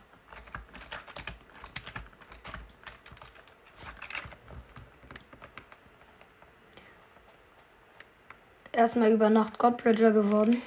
Erstmal 8.72 9.12
über 9.12 9.30
Nacht 9.30 9.58
Godbridger 9.58 10.10
geworden. 10.10 10.60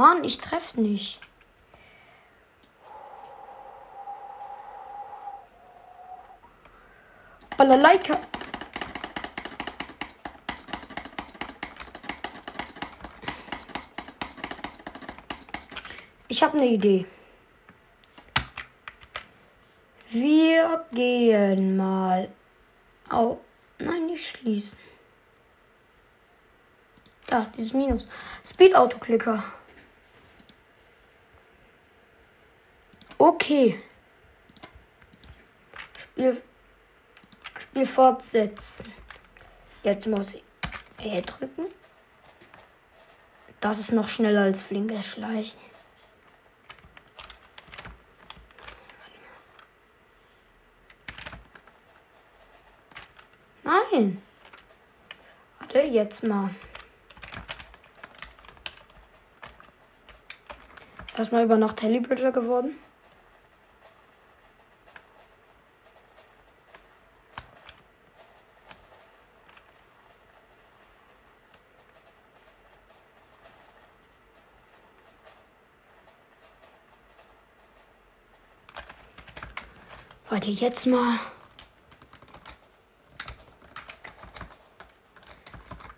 Mann, 0.00 0.24
ich 0.24 0.38
treffe 0.38 0.80
nicht. 0.80 1.20
Balalaika. 7.58 8.18
Ich 16.28 16.42
habe 16.42 16.56
eine 16.56 16.66
Idee. 16.66 17.04
Wir 20.08 20.86
gehen 20.92 21.76
mal. 21.76 22.32
Oh, 23.12 23.36
nein, 23.78 24.06
nicht 24.06 24.30
schließen. 24.30 24.78
Da, 27.26 27.44
dieses 27.54 27.74
Minus. 27.74 28.08
Speed 28.42 28.74
Okay. 33.20 33.78
Spiel 35.94 36.42
Spiel 37.58 37.84
fortsetzen. 37.84 38.90
Jetzt 39.82 40.06
muss 40.06 40.36
ich 40.36 40.42
E 41.02 41.20
drücken. 41.20 41.66
Das 43.60 43.78
ist 43.78 43.92
noch 43.92 44.08
schneller 44.08 44.40
als 44.44 44.62
flinkes 44.62 45.06
Schleichen. 45.06 45.60
Nein. 53.62 54.22
Warte, 55.58 55.80
jetzt 55.80 56.24
mal. 56.24 56.48
Erstmal 61.18 61.44
über 61.44 61.58
Nacht 61.58 61.82
Hellybridger 61.82 62.32
geworden. 62.32 62.78
Warte, 80.50 80.64
jetzt 80.64 80.86
mal. 80.86 81.18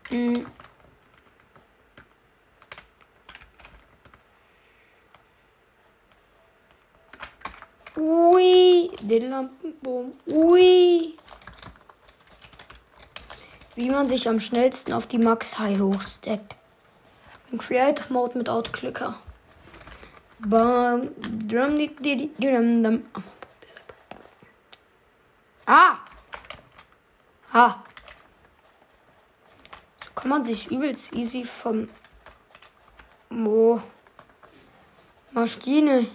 Hm. 0.09 0.47
Ui, 7.97 8.91
den 9.01 9.31
Lampenboom. 9.31 10.13
Ui. 10.27 11.15
Wie 13.75 13.91
man 13.91 14.07
sich 14.09 14.29
am 14.29 14.39
schnellsten 14.39 14.93
auf 14.93 15.07
die 15.07 15.19
Max 15.19 15.59
High 15.59 15.81
hochsteckt. 15.81 16.57
Im 17.51 17.59
Creative 17.59 18.13
Mode 18.13 18.39
mit 18.39 18.49
Autoclicker. 18.51 19.15
Bam, 20.41 21.09
drum, 21.49 21.77
dum, 21.77 22.31
dum, 22.39 22.83
dum. 22.83 23.03
Ah! 25.67 25.99
Ah! 27.53 27.83
So 30.05 30.11
kann 30.15 30.31
man 30.31 30.45
sich 30.45 30.71
übelst 30.71 31.13
easy 31.13 31.45
vom 31.45 31.89
Mo 33.29 33.81
Maschine. 35.33 36.07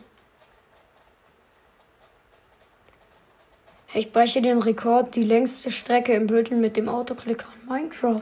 Ich 3.93 4.11
breche 4.11 4.41
den 4.41 4.59
Rekord, 4.61 5.15
die 5.15 5.23
längste 5.23 5.71
Strecke 5.71 6.13
im 6.13 6.27
Büttel 6.27 6.57
mit 6.57 6.77
dem 6.77 6.87
Autoklicker 6.87 7.47
in 7.59 7.67
Minecraft. 7.67 8.21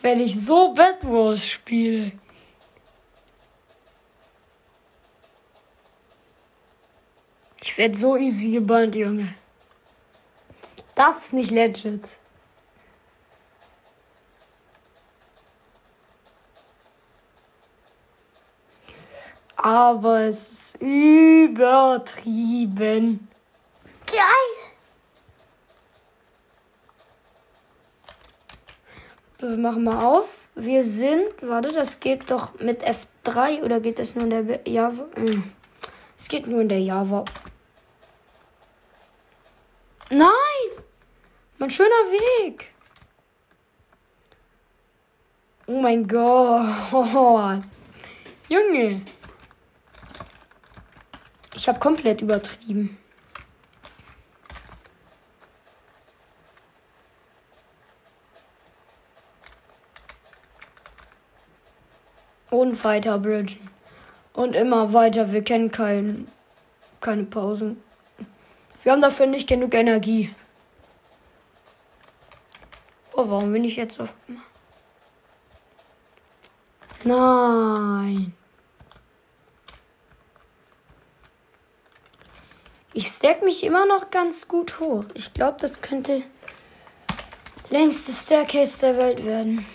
Wenn 0.00 0.20
ich 0.20 0.42
so 0.42 0.72
Bad 0.72 1.04
Wars 1.04 1.44
spiele. 1.46 2.12
Werde 7.82 7.98
so 7.98 8.16
easy 8.16 8.52
gebannt, 8.52 8.94
Junge. 8.94 9.34
Das 10.94 11.24
ist 11.24 11.32
nicht 11.32 11.50
legit. 11.50 12.08
Aber 19.56 20.20
es 20.20 20.52
ist 20.52 20.76
übertrieben. 20.80 21.66
Geil. 24.06 24.52
So, 29.38 29.48
wir 29.48 29.56
machen 29.56 29.82
mal 29.82 30.04
aus. 30.04 30.50
Wir 30.54 30.84
sind, 30.84 31.24
warte, 31.40 31.72
das 31.72 31.98
geht 31.98 32.30
doch 32.30 32.60
mit 32.60 32.84
F3 32.86 33.64
oder 33.64 33.80
geht 33.80 33.98
das 33.98 34.14
nur 34.14 34.22
in 34.26 34.30
der 34.30 34.60
Java? 34.68 35.06
Hm. 35.16 35.50
Es 36.16 36.28
geht 36.28 36.46
nur 36.46 36.60
in 36.60 36.68
der 36.68 36.80
Java. 36.80 37.24
Nein! 40.12 40.28
Mein 41.56 41.70
schöner 41.70 41.88
Weg. 41.88 42.70
Oh 45.66 45.80
mein 45.80 46.06
Gott. 46.06 47.62
Junge. 48.46 49.00
Ich 51.54 51.66
habe 51.66 51.78
komplett 51.78 52.20
übertrieben. 52.20 52.98
Und 62.50 62.84
weiter 62.84 63.18
bridgen. 63.18 63.66
Und 64.34 64.54
immer 64.54 64.92
weiter. 64.92 65.32
Wir 65.32 65.42
kennen 65.42 65.70
kein, 65.70 66.28
keine 67.00 67.24
Pausen. 67.24 67.82
Wir 68.82 68.92
haben 68.92 69.02
dafür 69.02 69.26
nicht 69.26 69.48
genug 69.48 69.74
Energie. 69.74 70.34
Oh, 73.12 73.28
warum 73.28 73.52
bin 73.52 73.64
ich 73.64 73.76
jetzt 73.76 74.00
auf. 74.00 74.12
Nein. 77.04 78.34
Ich 82.94 83.08
stack 83.08 83.42
mich 83.42 83.64
immer 83.64 83.86
noch 83.86 84.10
ganz 84.10 84.48
gut 84.48 84.78
hoch. 84.80 85.04
Ich 85.14 85.32
glaube, 85.32 85.58
das 85.60 85.80
könnte 85.80 86.22
längste 87.70 88.12
Staircase 88.12 88.80
der 88.80 88.96
Welt 88.98 89.24
werden. 89.24 89.66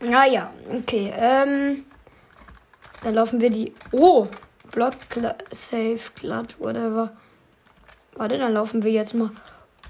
Naja, 0.00 0.52
okay. 0.72 1.12
Ähm, 1.16 1.86
dann 3.02 3.14
laufen 3.14 3.40
wir 3.40 3.50
die. 3.50 3.74
Oh, 3.92 4.28
Block 4.76 4.96
Safe 5.52 6.12
Clutch, 6.16 6.60
whatever. 6.60 7.16
Warte, 8.12 8.36
dann 8.36 8.52
laufen 8.52 8.82
wir 8.82 8.92
jetzt 8.92 9.14
mal 9.14 9.30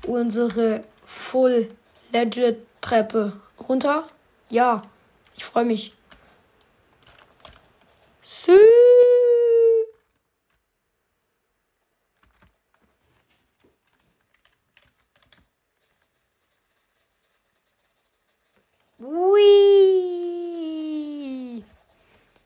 unsere 0.06 0.84
Full 1.04 1.74
Legit 2.12 2.64
Treppe 2.80 3.32
runter. 3.68 4.06
Ja, 4.48 4.82
ich 5.34 5.44
freue 5.44 5.64
mich. 5.64 5.92
Sü. 8.22 8.56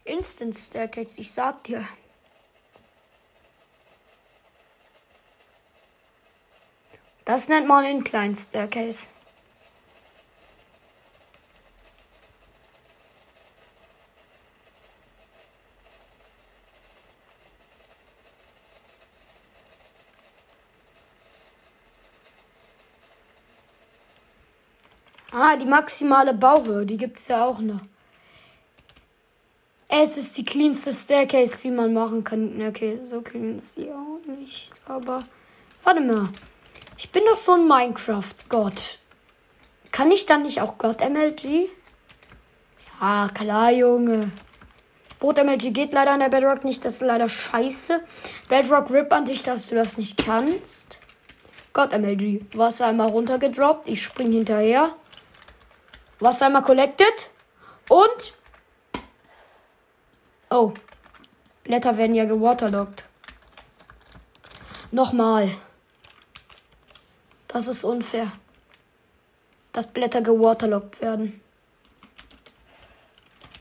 Instant 0.06 0.56
Staircase, 0.56 1.10
ich 1.18 1.34
sag 1.34 1.64
dir. 1.64 1.84
Das 7.30 7.46
nennt 7.46 7.68
man 7.68 7.84
den 7.84 8.02
kleinen 8.02 8.34
Staircase. 8.34 9.06
Ah, 25.30 25.54
die 25.54 25.66
maximale 25.66 26.34
Bauhöhe, 26.34 26.84
die 26.84 26.96
gibt 26.96 27.20
es 27.20 27.28
ja 27.28 27.44
auch 27.44 27.60
noch. 27.60 27.82
Es 29.86 30.16
ist 30.16 30.36
die 30.36 30.44
cleanste 30.44 30.92
Staircase, 30.92 31.62
die 31.62 31.70
man 31.70 31.94
machen 31.94 32.24
kann. 32.24 32.60
Okay, 32.60 32.98
so 33.04 33.20
clean 33.20 33.58
ist 33.58 33.76
sie 33.76 33.88
auch 33.92 34.18
nicht, 34.26 34.82
aber. 34.86 35.28
Warte 35.84 36.00
mal. 36.00 36.28
Ich 37.02 37.10
bin 37.12 37.24
doch 37.24 37.34
so 37.34 37.54
ein 37.54 37.66
Minecraft-Gott. 37.66 38.98
Kann 39.90 40.10
ich 40.10 40.26
dann 40.26 40.42
nicht 40.42 40.60
auch 40.60 40.76
Gott 40.76 41.00
MLG? 41.00 41.70
Ja, 43.00 43.30
klar, 43.32 43.70
Junge. 43.72 44.30
Boot 45.18 45.42
MLG 45.42 45.72
geht 45.72 45.94
leider 45.94 46.10
an 46.10 46.20
der 46.20 46.28
Bedrock 46.28 46.62
nicht. 46.62 46.84
Das 46.84 46.96
ist 46.96 47.00
leider 47.00 47.30
scheiße. 47.30 48.02
Bedrock 48.50 48.90
Rip 48.90 49.10
an 49.14 49.24
dich, 49.24 49.42
dass 49.42 49.68
du 49.68 49.76
das 49.76 49.96
nicht 49.96 50.22
kannst. 50.22 50.98
Gott 51.72 51.98
MLG. 51.98 52.42
Wasser 52.52 52.88
einmal 52.88 53.08
runtergedroppt. 53.08 53.88
Ich 53.88 54.04
spring 54.04 54.32
hinterher. 54.32 54.94
Wasser 56.18 56.46
einmal 56.46 56.64
collected. 56.64 57.30
Und. 57.88 58.34
Oh. 60.50 60.74
Blätter 61.64 61.96
werden 61.96 62.14
ja 62.14 62.26
gewaterlockt. 62.26 63.04
Nochmal. 64.90 65.48
Das 67.52 67.66
ist 67.66 67.82
unfair. 67.82 68.30
Dass 69.72 69.92
Blätter 69.92 70.22
gewaterlockt 70.22 71.00
werden. 71.00 71.40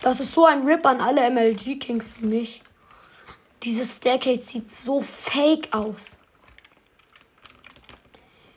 Das 0.02 0.20
ist 0.20 0.34
so 0.34 0.46
ein 0.46 0.64
Rip 0.64 0.86
an 0.86 1.02
alle 1.02 1.30
MLG 1.30 1.80
Kings 1.80 2.14
wie 2.20 2.26
mich. 2.26 2.64
Dieses 3.64 3.98
Staircase 3.98 4.44
sieht 4.44 4.76
so 4.76 5.02
fake 5.02 5.74
aus. 5.74 6.20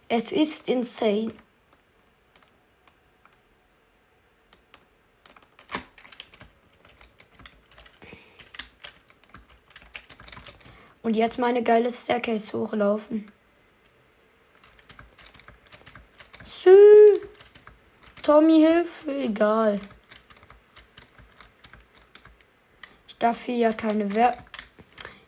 Es 0.09 0.33
ist 0.33 0.69
insane. 0.69 1.33
Und 11.03 11.15
jetzt 11.15 11.39
meine 11.39 11.63
geile 11.63 11.91
Staircase 11.91 12.57
hochlaufen. 12.57 13.33
Sü. 16.63 17.19
Tommy 18.23 18.61
Hilfe, 18.61 19.15
egal. 19.17 19.81
Ich 23.09 23.19
darf 23.19 23.45
hier 23.45 23.57
ja 23.57 23.73
keine 23.73 24.15
Wer 24.15 24.37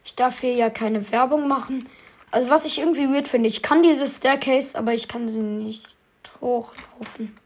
ich 0.05 0.15
darf 0.17 0.43
hier 0.43 0.53
ja 0.55 0.71
keine 0.71 1.11
Werbung 1.11 1.49
machen. 1.49 1.89
Also 2.31 2.49
was 2.49 2.65
ich 2.65 2.79
irgendwie 2.79 3.09
weird 3.09 3.27
finde, 3.27 3.49
ich 3.49 3.63
kann 3.63 3.83
diese 3.83 4.07
Staircase, 4.07 4.79
aber 4.79 4.95
ich 4.95 5.09
kann 5.09 5.29
sie 5.29 5.41
nicht 5.41 5.97
hochlaufen. 6.41 7.37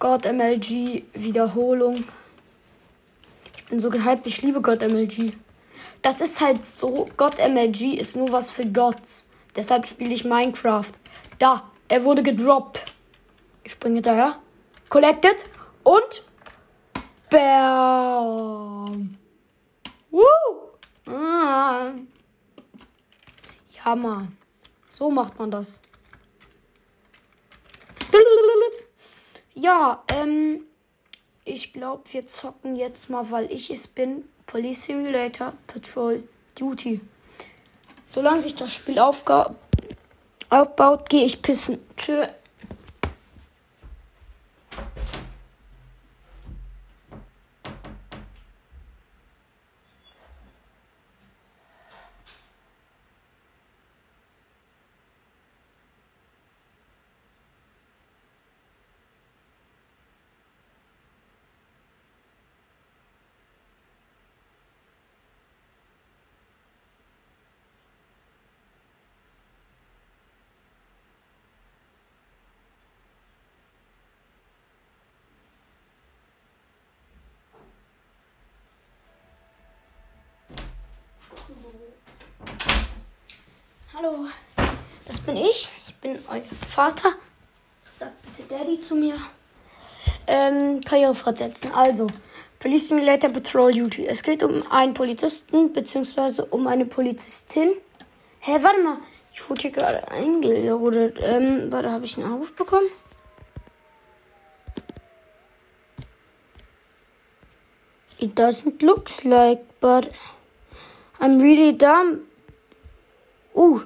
God 0.00 0.24
MLG 0.24 1.04
Wiederholung. 1.14 2.04
Ich 3.56 3.64
bin 3.66 3.78
so 3.78 3.88
gehypt, 3.88 4.26
ich 4.26 4.42
liebe 4.42 4.60
God 4.60 4.80
MLG. 4.80 5.32
Das 6.02 6.20
ist 6.20 6.40
halt 6.40 6.66
so, 6.66 7.08
God 7.16 7.38
MLG 7.38 7.94
ist 7.94 8.16
nur 8.16 8.32
was 8.32 8.50
für 8.50 8.66
Gods. 8.66 9.30
Deshalb 9.56 9.86
spiele 9.86 10.14
ich 10.14 10.24
Minecraft. 10.24 10.92
Da, 11.38 11.70
er 11.88 12.04
wurde 12.04 12.22
gedroppt. 12.22 12.84
Ich 13.64 13.72
springe 13.72 13.96
hinterher. 13.96 14.38
Collected 14.88 15.46
und 15.82 16.24
Bam. 17.30 19.16
Woo. 20.10 20.22
Ah. 21.06 21.92
Ja, 23.84 23.96
Mann. 23.96 24.36
So 24.86 25.10
macht 25.10 25.38
man 25.38 25.50
das. 25.50 25.80
Ja, 29.54 30.04
ähm, 30.12 30.66
ich 31.44 31.72
glaube, 31.72 32.02
wir 32.12 32.26
zocken 32.26 32.76
jetzt 32.76 33.08
mal, 33.10 33.30
weil 33.30 33.50
ich 33.50 33.70
es 33.70 33.86
bin, 33.86 34.28
Police 34.46 34.84
Simulator 34.84 35.54
Patrol 35.66 36.28
Duty. 36.58 37.00
Solange 38.16 38.40
sich 38.40 38.56
das 38.56 38.72
Spiel 38.72 38.98
aufbaut, 38.98 39.50
gehe 41.10 41.26
ich 41.26 41.42
pissen. 41.42 41.78
Tschö. 41.98 42.24
Hallo, 83.98 84.26
das 85.08 85.20
bin 85.20 85.38
ich. 85.38 85.70
Ich 85.86 85.94
bin 85.94 86.18
euer 86.30 86.42
Vater. 86.68 87.14
Sagt 87.98 88.12
bitte 88.36 88.54
Daddy 88.54 88.78
zu 88.78 88.94
mir. 88.94 89.14
Ähm, 90.26 90.82
Karriere 90.82 91.14
fortsetzen. 91.14 91.70
Also, 91.72 92.06
Police 92.58 92.88
Simulator 92.88 93.30
Patrol 93.30 93.72
Duty. 93.72 94.06
Es 94.06 94.22
geht 94.22 94.42
um 94.42 94.70
einen 94.70 94.92
Polizisten 94.92 95.72
bzw. 95.72 96.42
um 96.50 96.66
eine 96.66 96.84
Polizistin. 96.84 97.70
Hä, 98.40 98.52
hey, 98.52 98.62
warte 98.62 98.82
mal. 98.82 98.98
Ich 99.32 99.48
wurde 99.48 99.62
hier 99.62 99.70
gerade 99.70 100.06
eingelodet. 100.10 101.18
Ähm, 101.22 101.72
warte, 101.72 101.90
habe 101.90 102.04
ich 102.04 102.18
einen 102.18 102.26
Anruf 102.26 102.54
bekommen? 102.54 102.90
It 108.18 108.38
doesn't 108.38 108.84
look 108.84 109.06
like, 109.24 109.64
but 109.80 110.10
I'm 111.18 111.40
really 111.40 111.72
dumb. 111.72 112.26
Uh, 113.56 113.80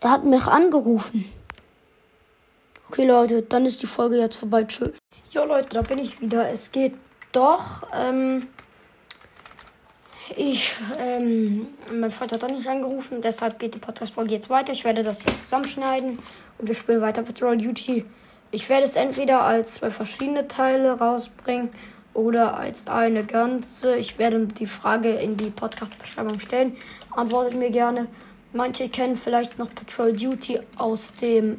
er 0.00 0.10
hat 0.10 0.24
mich 0.24 0.46
angerufen. 0.46 1.30
Okay, 2.88 3.04
Leute, 3.04 3.42
dann 3.42 3.66
ist 3.66 3.82
die 3.82 3.86
Folge 3.86 4.16
jetzt 4.16 4.36
vorbei. 4.36 4.64
Tschüss. 4.64 4.92
Ja, 5.30 5.44
Leute, 5.44 5.68
da 5.68 5.82
bin 5.82 5.98
ich 5.98 6.20
wieder. 6.20 6.50
Es 6.50 6.72
geht 6.72 6.94
doch. 7.30 7.82
Ähm, 7.94 8.48
ich, 10.36 10.74
ähm, 10.98 11.68
mein 11.92 12.10
Vater 12.10 12.36
hat 12.36 12.44
auch 12.44 12.56
nicht 12.56 12.66
angerufen, 12.68 13.20
deshalb 13.20 13.58
geht 13.58 13.74
die 13.74 13.78
Podcast-Folge 13.78 14.32
jetzt 14.32 14.48
weiter. 14.48 14.72
Ich 14.72 14.84
werde 14.84 15.02
das 15.02 15.22
hier 15.22 15.36
zusammenschneiden 15.36 16.18
und 16.58 16.68
wir 16.68 16.74
spielen 16.74 17.00
weiter 17.00 17.22
Patrol 17.22 17.58
Duty. 17.58 18.04
Ich 18.52 18.68
werde 18.68 18.84
es 18.84 18.96
entweder 18.96 19.42
als 19.42 19.74
zwei 19.74 19.90
verschiedene 19.90 20.48
Teile 20.48 20.98
rausbringen 20.98 21.70
oder 22.14 22.56
als 22.56 22.86
eine 22.86 23.24
ganze. 23.24 23.96
Ich 23.96 24.18
werde 24.18 24.46
die 24.46 24.66
Frage 24.66 25.10
in 25.10 25.36
die 25.36 25.50
Podcast-Beschreibung 25.50 26.40
stellen. 26.40 26.76
Antwortet 27.10 27.58
mir 27.58 27.70
gerne. 27.70 28.06
Manche 28.52 28.88
kennen 28.88 29.16
vielleicht 29.16 29.58
noch 29.58 29.72
Patrol 29.74 30.12
Duty 30.12 30.58
aus 30.76 31.14
dem 31.14 31.58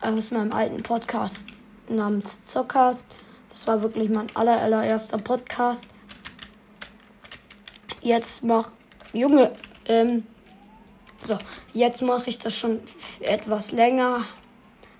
aus 0.00 0.32
meinem 0.32 0.52
alten 0.52 0.82
Podcast 0.82 1.46
namens 1.88 2.44
Zockcast. 2.44 3.08
Das 3.48 3.66
war 3.68 3.82
wirklich 3.82 4.08
mein 4.08 4.26
aller, 4.34 4.60
allererster 4.60 5.18
Podcast. 5.18 5.86
Jetzt 8.00 8.42
mach 8.42 8.70
Junge, 9.12 9.52
ähm, 9.86 10.24
so, 11.22 11.38
jetzt 11.72 12.02
mache 12.02 12.30
ich 12.30 12.38
das 12.40 12.56
schon 12.56 12.80
etwas 13.20 13.70
länger. 13.70 14.24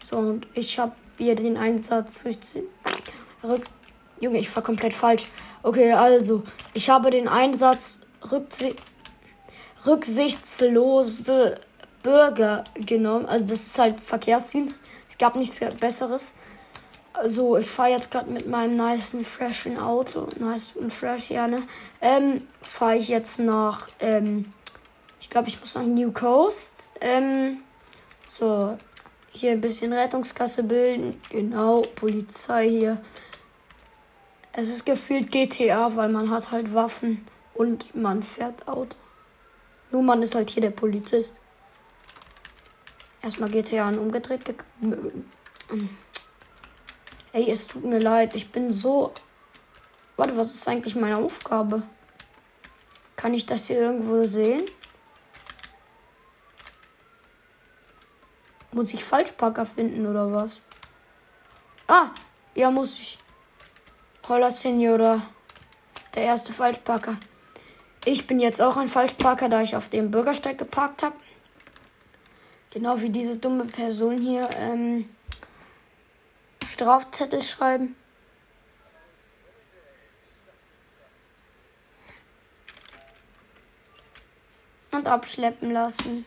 So, 0.02 0.18
und 0.18 0.46
ich 0.54 0.78
habe 0.78 0.92
hier 1.18 1.34
den 1.34 1.56
Einsatz 1.56 2.24
rück, 2.24 3.64
Junge, 4.20 4.38
ich 4.38 4.54
war 4.54 4.62
komplett 4.62 4.94
falsch. 4.94 5.26
Okay, 5.62 5.92
also, 5.92 6.44
ich 6.74 6.88
habe 6.88 7.10
den 7.10 7.26
Einsatz 7.26 8.00
rücksicht 8.30 8.80
rücksichtslose 9.86 11.60
Bürger 12.02 12.64
genommen. 12.74 13.26
Also 13.26 13.46
das 13.46 13.66
ist 13.66 13.78
halt 13.78 14.00
Verkehrsdienst. 14.00 14.82
Es 15.08 15.18
gab 15.18 15.36
nichts 15.36 15.60
Besseres. 15.80 16.34
Also 17.12 17.56
ich 17.56 17.70
fahre 17.70 17.90
jetzt 17.90 18.10
gerade 18.10 18.30
mit 18.30 18.46
meinem 18.46 18.76
nice 18.76 19.16
freshen 19.22 19.78
Auto, 19.78 20.28
nice 20.38 20.72
und 20.72 20.92
fresh, 20.92 21.30
ja 21.30 21.48
ne, 21.48 21.62
ähm, 22.02 22.46
fahre 22.60 22.96
ich 22.96 23.08
jetzt 23.08 23.38
nach, 23.38 23.88
ähm, 24.00 24.52
ich 25.18 25.30
glaube 25.30 25.48
ich 25.48 25.58
muss 25.58 25.74
nach 25.74 25.82
New 25.82 26.12
Coast, 26.12 26.90
ähm, 27.00 27.62
so, 28.26 28.76
hier 29.32 29.52
ein 29.52 29.62
bisschen 29.62 29.94
Rettungskasse 29.94 30.62
bilden, 30.62 31.18
genau, 31.30 31.82
Polizei 31.94 32.68
hier. 32.68 33.00
Es 34.52 34.68
ist 34.68 34.84
gefühlt 34.84 35.30
GTA, 35.30 35.96
weil 35.96 36.10
man 36.10 36.30
hat 36.30 36.50
halt 36.50 36.74
Waffen 36.74 37.26
und 37.54 37.94
man 37.94 38.22
fährt 38.22 38.68
Auto. 38.68 38.96
Nur 39.90 40.02
man 40.02 40.22
ist 40.22 40.34
halt 40.34 40.50
hier 40.50 40.62
der 40.62 40.70
Polizist. 40.70 41.40
Erstmal 43.22 43.50
GTA 43.50 43.88
an 43.88 43.98
umgedreht. 43.98 44.44
Ge 44.44 44.54
Ey, 47.32 47.50
es 47.50 47.66
tut 47.66 47.84
mir 47.84 47.98
leid. 47.98 48.34
Ich 48.34 48.50
bin 48.50 48.72
so. 48.72 49.12
Warte, 50.16 50.36
was 50.36 50.54
ist 50.54 50.68
eigentlich 50.68 50.96
meine 50.96 51.18
Aufgabe? 51.18 51.82
Kann 53.16 53.34
ich 53.34 53.46
das 53.46 53.66
hier 53.66 53.78
irgendwo 53.78 54.24
sehen? 54.24 54.70
Muss 58.72 58.92
ich 58.92 59.04
Falschparker 59.04 59.66
finden 59.66 60.06
oder 60.06 60.32
was? 60.32 60.62
Ah, 61.86 62.10
ja, 62.54 62.70
muss 62.70 62.98
ich. 62.98 63.18
Hola, 64.28 64.50
Senora. 64.50 65.22
Der 66.14 66.24
erste 66.24 66.52
Falschparker. 66.52 67.16
Ich 68.08 68.28
bin 68.28 68.38
jetzt 68.38 68.62
auch 68.62 68.76
ein 68.76 68.86
Falschparker, 68.86 69.48
da 69.48 69.62
ich 69.62 69.74
auf 69.74 69.88
dem 69.88 70.12
Bürgersteig 70.12 70.58
geparkt 70.58 71.02
habe. 71.02 71.16
Genau 72.70 73.00
wie 73.00 73.10
diese 73.10 73.36
dumme 73.36 73.64
Person 73.64 74.20
hier 74.20 74.48
ähm, 74.52 75.10
Strafzettel 76.64 77.42
schreiben. 77.42 77.96
Und 84.92 85.08
abschleppen 85.08 85.72
lassen. 85.72 86.24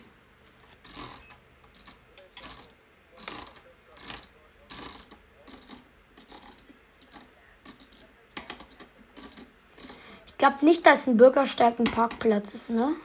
Glaube 10.40 10.66
nicht, 10.66 10.84
dass 10.88 11.06
ein 11.06 11.18
Bürgersteig 11.18 11.80
ein 11.80 11.86
Parkplatz 11.86 12.56
ist, 12.56 12.72
ne? 12.72 12.96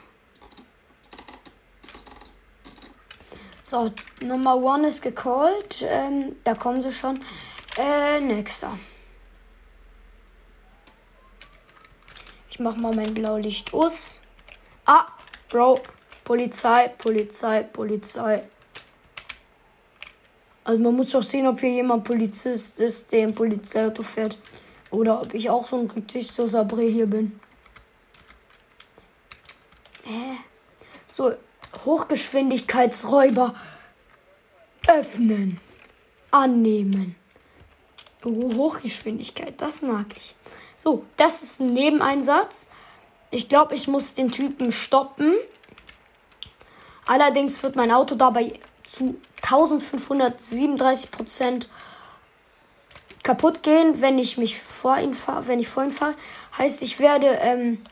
So, 3.60 3.92
Nummer 4.20 4.56
one 4.56 4.88
ist 4.88 5.02
gecallt. 5.02 5.84
Ähm, 5.86 6.36
da 6.44 6.54
kommen 6.54 6.80
sie 6.80 6.92
schon. 6.92 7.20
Äh, 7.76 8.20
nächster. 8.20 8.78
Ich 12.50 12.60
mach 12.60 12.76
mal 12.76 12.94
mein 12.94 13.12
Blaulicht 13.12 13.74
aus. 13.74 14.20
Ah, 14.86 15.06
Bro. 15.48 15.80
Polizei, 16.22 16.88
Polizei, 16.88 17.64
Polizei. 17.64 18.44
Also 20.62 20.80
man 20.80 20.94
muss 20.94 21.10
doch 21.10 21.22
sehen, 21.22 21.46
ob 21.46 21.60
hier 21.60 21.70
jemand 21.70 22.04
Polizist 22.04 22.80
ist, 22.80 23.12
der 23.12 23.24
im 23.24 23.34
Polizeiauto 23.34 24.02
fährt. 24.02 24.38
Oder 24.94 25.20
ob 25.22 25.34
ich 25.34 25.50
auch 25.50 25.66
so 25.66 25.76
ein 25.76 25.90
rücksichtsloser 25.90 26.64
Bre 26.64 26.84
hier 26.84 27.06
bin. 27.06 27.38
Hä? 30.04 30.36
So, 31.08 31.32
Hochgeschwindigkeitsräuber 31.84 33.54
öffnen, 34.86 35.60
annehmen. 36.30 37.16
Oh, 38.24 38.54
Hochgeschwindigkeit, 38.54 39.60
das 39.60 39.82
mag 39.82 40.06
ich. 40.16 40.36
So, 40.76 41.04
das 41.16 41.42
ist 41.42 41.60
ein 41.60 41.72
Nebeneinsatz. 41.72 42.68
Ich 43.30 43.48
glaube, 43.48 43.74
ich 43.74 43.88
muss 43.88 44.14
den 44.14 44.30
Typen 44.30 44.70
stoppen. 44.70 45.34
Allerdings 47.06 47.62
wird 47.62 47.74
mein 47.76 47.90
Auto 47.90 48.14
dabei 48.14 48.52
zu 48.86 49.16
1537 49.42 51.10
Prozent 51.10 51.68
kaputt 53.24 53.64
gehen, 53.64 54.00
wenn 54.00 54.18
ich 54.20 54.38
mich 54.38 54.60
vor 54.60 54.98
ihn 54.98 55.14
fahre, 55.14 55.48
wenn 55.48 55.58
ich 55.58 55.66
vor 55.66 55.82
ihn 55.82 55.90
fahre. 55.90 56.14
Heißt, 56.56 56.82
ich 56.82 57.00
werde 57.00 57.26
ähm, 57.40 57.84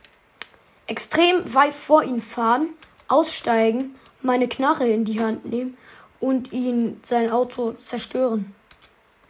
extrem 0.86 1.52
weit 1.52 1.74
vor 1.74 2.04
ihn 2.04 2.20
fahren 2.20 2.68
aussteigen, 3.08 3.96
meine 4.20 4.46
Knarre 4.48 4.86
in 4.86 5.04
die 5.04 5.20
Hand 5.20 5.44
nehmen 5.46 5.76
und 6.20 6.52
ihn 6.52 7.00
sein 7.02 7.30
Auto 7.30 7.72
zerstören. 7.72 8.54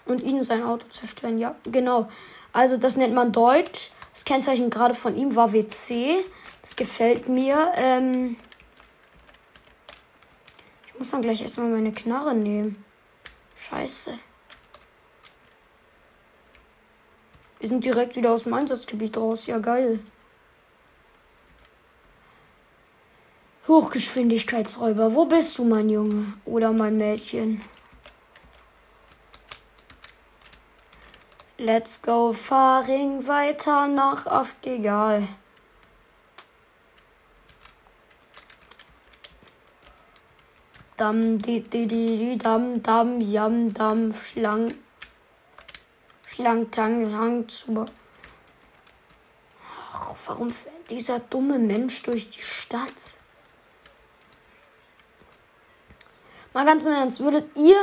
Und 0.04 0.22
ihn 0.22 0.42
sein 0.42 0.64
Auto 0.64 0.86
zerstören, 0.88 1.38
ja, 1.38 1.54
genau. 1.64 2.08
Also 2.52 2.76
das 2.76 2.96
nennt 2.96 3.14
man 3.14 3.32
Deutsch. 3.32 3.90
Das 4.12 4.24
Kennzeichen 4.24 4.68
gerade 4.68 4.94
von 4.94 5.16
ihm 5.16 5.36
war 5.36 5.52
WC. 5.52 6.16
Das 6.60 6.76
gefällt 6.76 7.28
mir. 7.28 7.72
Ähm 7.76 8.36
ich 10.88 10.98
muss 10.98 11.10
dann 11.10 11.22
gleich 11.22 11.40
erstmal 11.40 11.68
meine 11.68 11.92
Knarre 11.92 12.34
nehmen. 12.34 12.84
Scheiße. 13.56 14.18
Wir 17.62 17.68
sind 17.68 17.84
direkt 17.84 18.16
wieder 18.16 18.32
aus 18.32 18.42
dem 18.42 18.54
Einsatzgebiet 18.54 19.16
raus. 19.16 19.46
Ja, 19.46 19.60
geil. 19.60 20.00
Hochgeschwindigkeitsräuber, 23.68 25.14
wo 25.14 25.26
bist 25.26 25.56
du, 25.58 25.64
mein 25.64 25.88
Junge? 25.88 26.32
Oder 26.44 26.72
mein 26.72 26.96
Mädchen? 26.96 27.62
Let's 31.56 32.02
go, 32.02 32.32
Faring 32.32 33.28
weiter 33.28 33.86
nach 33.86 34.26
auf 34.26 34.56
egal. 34.64 35.22
Dam, 40.96 41.38
di, 41.38 41.60
di, 41.60 41.86
di, 41.86 42.18
di, 42.18 42.38
dam, 42.38 42.82
dam, 42.82 43.20
jam, 43.20 43.72
dam, 43.72 44.12
schlang, 44.12 44.74
schlang, 46.32 46.70
tang, 46.70 47.14
hang, 47.14 47.48
zu. 47.48 47.86
Ach, 49.92 50.14
warum 50.26 50.50
fährt 50.50 50.90
dieser 50.90 51.18
dumme 51.20 51.58
Mensch 51.58 52.02
durch 52.02 52.28
die 52.28 52.42
Stadt? 52.42 52.92
Mal 56.52 56.64
ganz 56.64 56.84
im 56.84 56.92
Ernst, 56.92 57.20
würdet 57.20 57.56
ihr, 57.56 57.76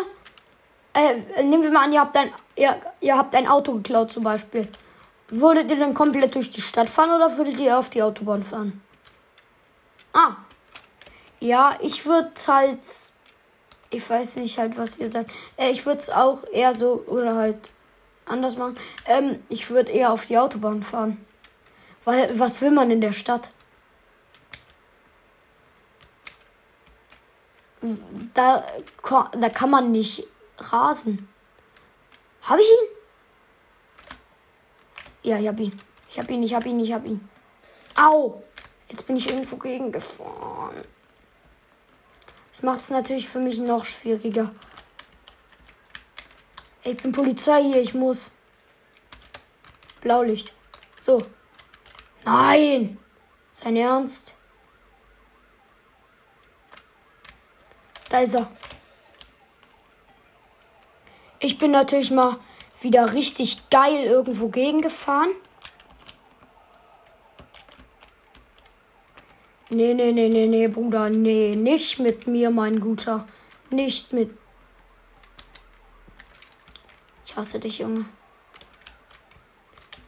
äh, 0.93 1.43
nehmen 1.43 1.63
wir 1.63 1.71
mal 1.71 1.85
an, 1.85 1.93
ihr 1.93 2.01
habt 2.01 2.15
ein, 2.17 2.31
ihr, 2.55 2.79
ihr 3.01 3.17
habt 3.17 3.35
ein 3.35 3.47
Auto 3.47 3.73
geklaut 3.73 4.11
zum 4.11 4.23
Beispiel. 4.23 4.67
Würdet 5.29 5.69
ihr 5.69 5.77
dann 5.77 5.93
komplett 5.93 6.35
durch 6.35 6.49
die 6.49 6.61
Stadt 6.61 6.89
fahren 6.89 7.11
oder 7.11 7.37
würdet 7.37 7.59
ihr 7.59 7.77
auf 7.77 7.89
die 7.89 8.01
Autobahn 8.01 8.43
fahren? 8.43 8.81
Ah. 10.13 10.35
Ja, 11.39 11.77
ich 11.81 12.05
würde 12.05 12.31
halt, 12.47 12.79
ich 13.91 14.09
weiß 14.09 14.37
nicht 14.37 14.57
halt, 14.57 14.77
was 14.77 14.97
ihr 14.97 15.09
sagt. 15.09 15.31
Äh, 15.55 15.69
ich 15.69 15.85
würde 15.85 16.01
es 16.01 16.09
auch 16.09 16.43
eher 16.51 16.75
so 16.75 17.03
oder 17.07 17.35
halt 17.35 17.71
anders 18.29 18.57
machen. 18.57 18.77
Ähm, 19.05 19.43
ich 19.49 19.69
würde 19.69 19.91
eher 19.91 20.11
auf 20.11 20.25
die 20.25 20.37
Autobahn 20.37 20.83
fahren. 20.83 21.25
Weil, 22.05 22.39
was 22.39 22.61
will 22.61 22.71
man 22.71 22.91
in 22.91 23.01
der 23.01 23.11
Stadt? 23.11 23.51
Da, 28.33 28.63
da 29.31 29.49
kann 29.49 29.69
man 29.69 29.91
nicht 29.91 30.27
rasen. 30.57 31.27
Habe 32.41 32.61
ich 32.61 32.67
ihn? 32.67 32.95
Ja, 35.23 35.39
ich 35.39 35.47
hab 35.47 35.59
ihn. 35.59 35.79
Ich 36.09 36.19
hab 36.19 36.29
ihn, 36.29 36.43
ich 36.43 36.53
hab 36.53 36.65
ihn, 36.65 36.79
ich 36.79 36.93
hab 36.93 37.05
ihn. 37.05 37.29
Au! 37.95 38.43
Jetzt 38.89 39.05
bin 39.05 39.17
ich 39.17 39.29
irgendwo 39.29 39.57
gegengefahren. 39.57 40.81
Das 42.51 42.63
macht 42.63 42.81
es 42.81 42.89
natürlich 42.89 43.29
für 43.29 43.39
mich 43.39 43.59
noch 43.59 43.85
schwieriger. 43.85 44.53
Ich 46.83 46.97
bin 46.97 47.11
Polizei 47.11 47.63
hier, 47.63 47.81
ich 47.81 47.93
muss. 47.93 48.33
Blaulicht. 50.01 50.53
So. 50.99 51.25
Nein! 52.23 52.97
Sein 53.49 53.75
Ernst? 53.75 54.35
Da 58.09 58.19
ist 58.19 58.35
er. 58.35 58.49
Ich 61.39 61.57
bin 61.57 61.71
natürlich 61.71 62.11
mal 62.11 62.37
wieder 62.81 63.13
richtig 63.13 63.69
geil 63.69 64.05
irgendwo 64.05 64.49
gegengefahren. 64.49 65.29
Nee, 69.69 69.93
nee, 69.93 70.11
nee, 70.11 70.29
nee, 70.29 70.47
nee, 70.47 70.67
Bruder, 70.67 71.09
nee, 71.09 71.55
nicht 71.55 71.99
mit 71.99 72.25
mir, 72.25 72.49
mein 72.49 72.79
Guter. 72.79 73.27
Nicht 73.69 74.13
mit. 74.13 74.31
Ich 77.39 77.41
hasse 77.41 77.59
dich, 77.61 77.79
Junge. 77.79 78.03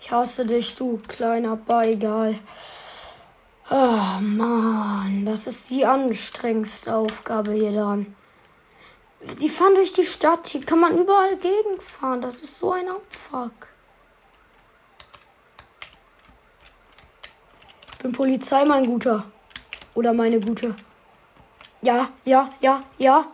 Ich 0.01 0.11
hasse 0.11 0.45
dich, 0.45 0.75
du 0.75 0.97
kleiner 1.07 1.55
Beigal. 1.55 2.37
Oh 3.69 4.19
Mann, 4.19 5.25
das 5.25 5.47
ist 5.47 5.69
die 5.69 5.85
anstrengendste 5.85 6.93
Aufgabe 6.93 7.53
hier 7.53 7.71
dran. 7.71 8.13
Die 9.39 9.47
fahren 9.47 9.75
durch 9.75 9.93
die 9.93 10.05
Stadt, 10.05 10.45
hier 10.49 10.65
kann 10.65 10.81
man 10.81 10.97
überall 10.97 11.37
gegenfahren. 11.37 12.19
Das 12.19 12.41
ist 12.41 12.57
so 12.57 12.73
ein 12.73 12.89
Abfuck. 12.89 13.69
Bin 17.99 18.11
Polizei, 18.11 18.65
mein 18.65 18.85
Guter. 18.85 19.23
Oder 19.95 20.11
meine 20.11 20.41
Gute. 20.41 20.75
Ja, 21.81 22.09
ja, 22.25 22.49
ja, 22.59 22.83
ja. 22.97 23.25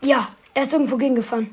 Ja, 0.00 0.28
er 0.54 0.62
ist 0.62 0.72
irgendwo 0.72 0.96
gegengefahren. 0.96 1.50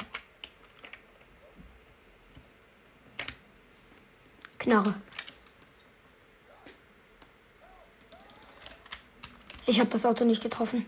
Knarre. 4.60 5.02
Ich 9.66 9.80
habe 9.80 9.90
das 9.90 10.06
Auto 10.06 10.24
nicht 10.24 10.44
getroffen. 10.44 10.86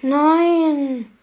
Nein. 0.00 1.16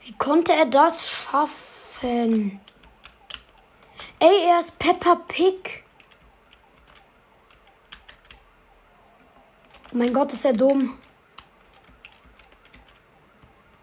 Wie 0.00 0.12
konnte 0.18 0.52
er 0.52 0.66
das 0.66 1.08
schaffen? 1.08 2.60
Ey, 4.18 4.48
er 4.48 4.60
ist 4.60 4.78
Peppa 4.78 5.14
Pig. 5.28 5.81
Oh 9.92 9.98
mein 9.98 10.14
Gott, 10.14 10.32
ist 10.32 10.46
er 10.46 10.54
dumm. 10.54 10.96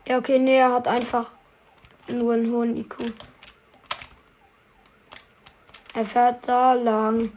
Ja, 0.08 0.18
okay, 0.18 0.40
nee, 0.40 0.58
er 0.58 0.74
hat 0.74 0.88
einfach 0.88 1.36
nur 2.08 2.34
einen 2.34 2.52
hohen 2.52 2.78
IQ. 2.78 3.14
Er 5.94 6.06
fährt 6.06 6.48
da 6.48 6.74
lang. 6.74 7.32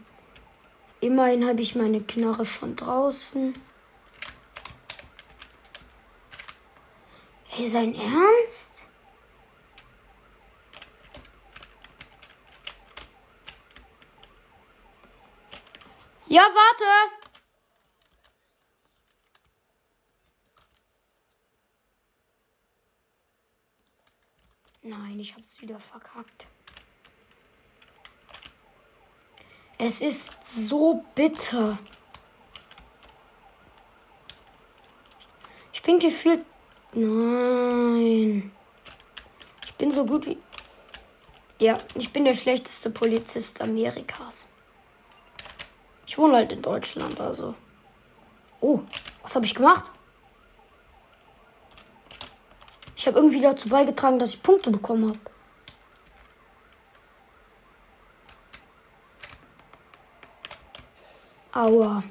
Immerhin 1.01 1.47
habe 1.47 1.61
ich 1.61 1.75
meine 1.75 2.03
Knarre 2.03 2.47
schon 2.47 2.75
draußen. 2.75 3.55
Hey, 7.49 7.67
sein 7.67 7.95
Ernst? 7.95 8.89
Ja, 16.27 16.43
warte. 16.43 17.22
Nein, 24.83 25.21
ich 25.21 25.35
hab's 25.37 25.61
wieder 25.61 25.79
verkackt. 25.79 26.47
Es 29.79 30.03
ist 30.03 30.33
so 30.45 31.05
bitter. 31.15 31.79
Ich 35.73 35.83
bin 35.83 36.01
gefühlt. 36.01 36.45
Nein. 36.93 38.53
Ich 39.67 39.75
bin 39.75 39.93
so 39.93 40.05
gut 40.05 40.27
wie. 40.27 40.39
Ja, 41.61 41.79
ich 41.95 42.13
bin 42.13 42.25
der 42.25 42.35
schlechteste 42.35 42.91
Polizist 42.91 43.61
Amerikas. 43.61 44.53
Ich 46.09 46.19
wohne 46.19 46.35
halt 46.35 46.51
in 46.51 46.61
Deutschland, 46.63 47.21
also. 47.21 47.55
Oh, 48.61 48.81
was 49.23 49.37
habe 49.37 49.47
ich 49.47 49.55
gemacht? 49.55 49.92
Ich 53.03 53.09
habe 53.09 53.19
irgendwie 53.19 53.41
dazu 53.41 53.69
beigetragen, 53.69 54.21
dass 54.21 54.33
ich 54.33 54.45
Punkte 54.45 54.71
bekommen 54.71 55.09
habe. 55.09 55.19
Aua. 61.51 62.05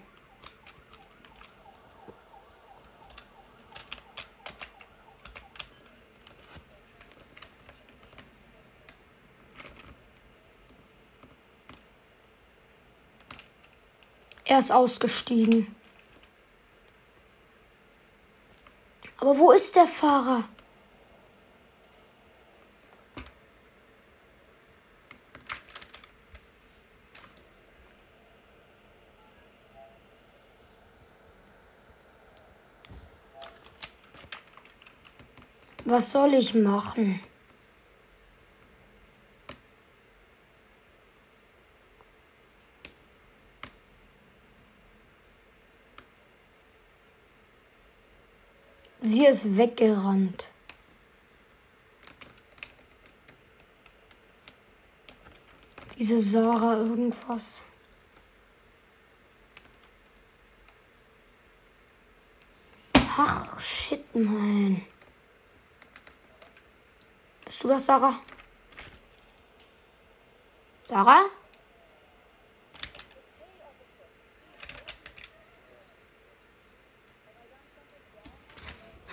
Er 14.44 14.60
ist 14.60 14.74
ausgestiegen. 14.74 15.74
Aber 19.20 19.38
wo 19.38 19.54
ist 19.54 19.78
der 19.78 19.88
Fahrer? 19.88 20.44
Was 35.92 36.10
soll 36.14 36.36
ich 36.36 36.54
machen? 36.54 37.20
Sie 49.02 49.26
ist 49.26 49.58
weggerannt. 49.58 50.50
Diese 55.98 56.22
Sarah 56.22 56.78
irgendwas. 56.78 57.64
Ach, 62.94 63.60
shit, 63.60 64.06
nein. 64.16 64.88
Bist 67.62 67.70
du 67.70 67.74
das, 67.76 67.86
Sarah? 67.86 68.20
Sarah? 70.84 71.26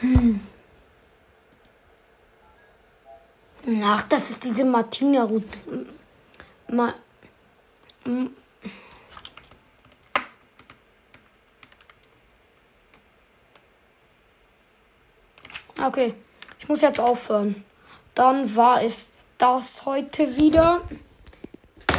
Hm. 0.01 0.41
Ach, 3.83 4.09
das 4.09 4.31
ist 4.31 4.45
diese 4.45 4.65
Martina-Route. 4.65 5.87
Ma 6.69 6.95
okay, 15.83 16.15
ich 16.59 16.67
muss 16.67 16.81
jetzt 16.81 16.99
aufhören. 16.99 17.63
Dann 18.19 18.57
war 18.57 18.83
es 18.83 19.13
das 19.39 19.87
heute 19.87 20.41
wieder. 20.41 20.81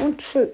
Und 0.04 0.18
tschüss. 0.18 0.50